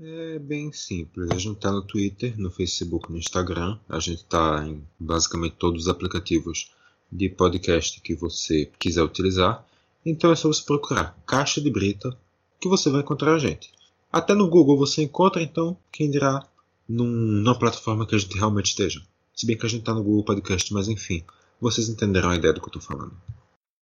[0.00, 1.30] É bem simples.
[1.30, 3.78] A gente está no Twitter, no Facebook, no Instagram.
[3.88, 6.74] A gente está em basicamente todos os aplicativos
[7.10, 9.64] de podcast que você quiser utilizar.
[10.04, 12.16] Então é só você procurar Caixa de Brita
[12.60, 13.72] que você vai encontrar a gente.
[14.10, 16.46] Até no Google você encontra, então, quem dirá
[16.88, 19.02] num, numa plataforma que a gente realmente esteja.
[19.34, 21.24] Se bem que a gente está no Google Podcast, mas enfim,
[21.60, 23.16] vocês entenderão a ideia do que eu estou falando.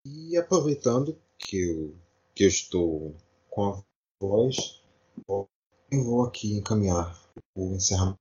[0.07, 1.95] E aproveitando que eu,
[2.35, 3.15] que eu estou
[3.51, 3.83] com a
[4.21, 4.83] voz,
[5.93, 7.15] eu vou aqui encaminhar
[7.55, 8.19] o encerramento.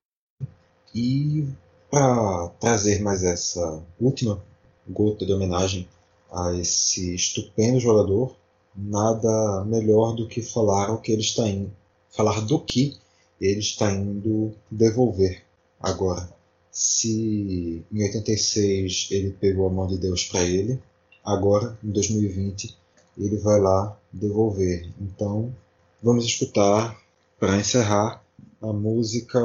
[0.94, 1.48] E
[1.90, 4.44] para trazer mais essa última
[4.86, 5.88] gota de homenagem
[6.30, 8.36] a esse estupendo jogador,
[8.76, 11.72] nada melhor do que falar o que ele está indo,
[12.10, 12.98] falar do que
[13.40, 15.42] ele está indo devolver
[15.80, 16.30] agora.
[16.70, 20.78] Se em 86 ele pegou a mão de Deus para ele,
[21.24, 22.76] agora em 2020
[23.16, 24.90] ele vai lá devolver.
[25.00, 25.54] Então
[26.02, 27.01] vamos escutar
[27.42, 28.24] para encerrar
[28.60, 29.40] a música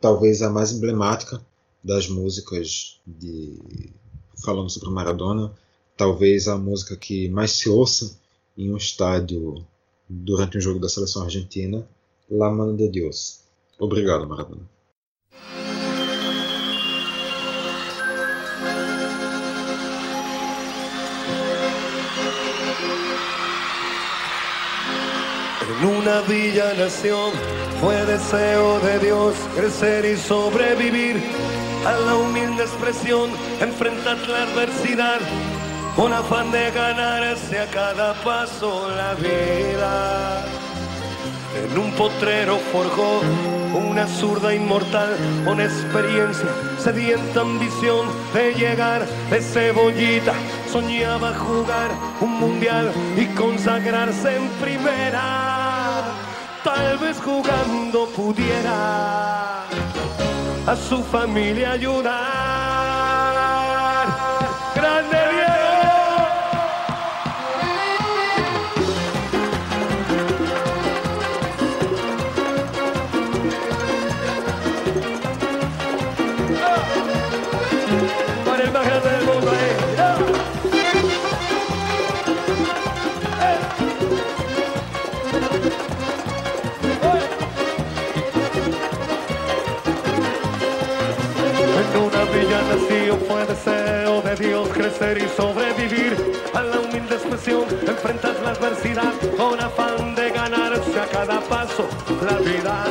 [0.00, 1.40] talvez a mais emblemática
[1.82, 3.60] das músicas de
[4.44, 5.54] falando sobre Maradona,
[5.96, 8.18] talvez a música que mais se ouça
[8.58, 9.64] em um estádio
[10.08, 11.88] durante um jogo da seleção argentina,
[12.28, 13.38] La Mano de Dios.
[13.78, 14.68] Obrigado, Maradona.
[26.16, 27.32] En una villa nación
[27.78, 31.22] fue deseo de Dios crecer y sobrevivir
[31.84, 33.28] a la humilde expresión,
[33.60, 35.18] enfrentar la adversidad
[35.94, 40.42] con afán de ganarse a cada paso la vida.
[41.54, 43.20] En un potrero forjó
[43.74, 46.48] una zurda inmortal con experiencia,
[46.78, 50.32] sedienta ambición de llegar de cebollita.
[50.72, 51.90] Soñaba jugar
[52.22, 55.65] un mundial y consagrarse en primera.
[56.66, 59.68] Tal vez jugando pudiera
[60.66, 62.55] a su familia ayudar.
[95.06, 96.16] Y sobrevivir
[96.52, 101.86] a la humilde expresión, enfrentas la adversidad con afán de ganarse a cada paso
[102.22, 102.84] la vida.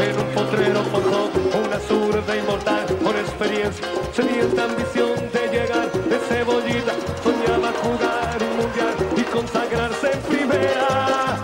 [0.00, 1.30] En un potrero forjó
[1.62, 6.94] una zurda inmortal con experiencia, sedienta ambición de llegar de cebollita.
[7.22, 11.36] Soñaba jugar un mundial y consagrarse en primera.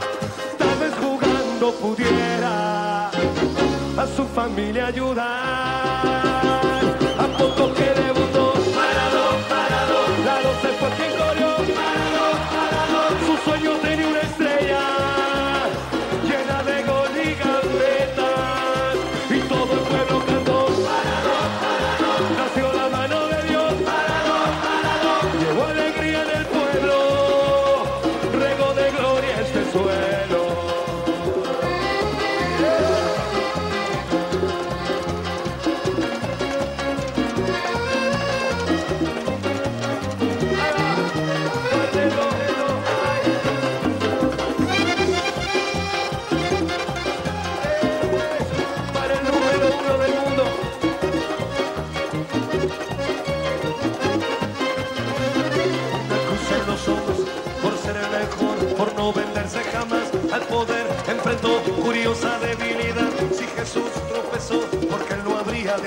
[0.57, 6.30] Tal vez jugando pudiera a su familia ayudar.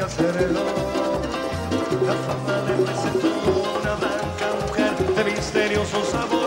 [0.03, 0.27] La fama
[2.67, 3.29] le presentó
[3.79, 6.42] una blanca mujer de misterioso sabor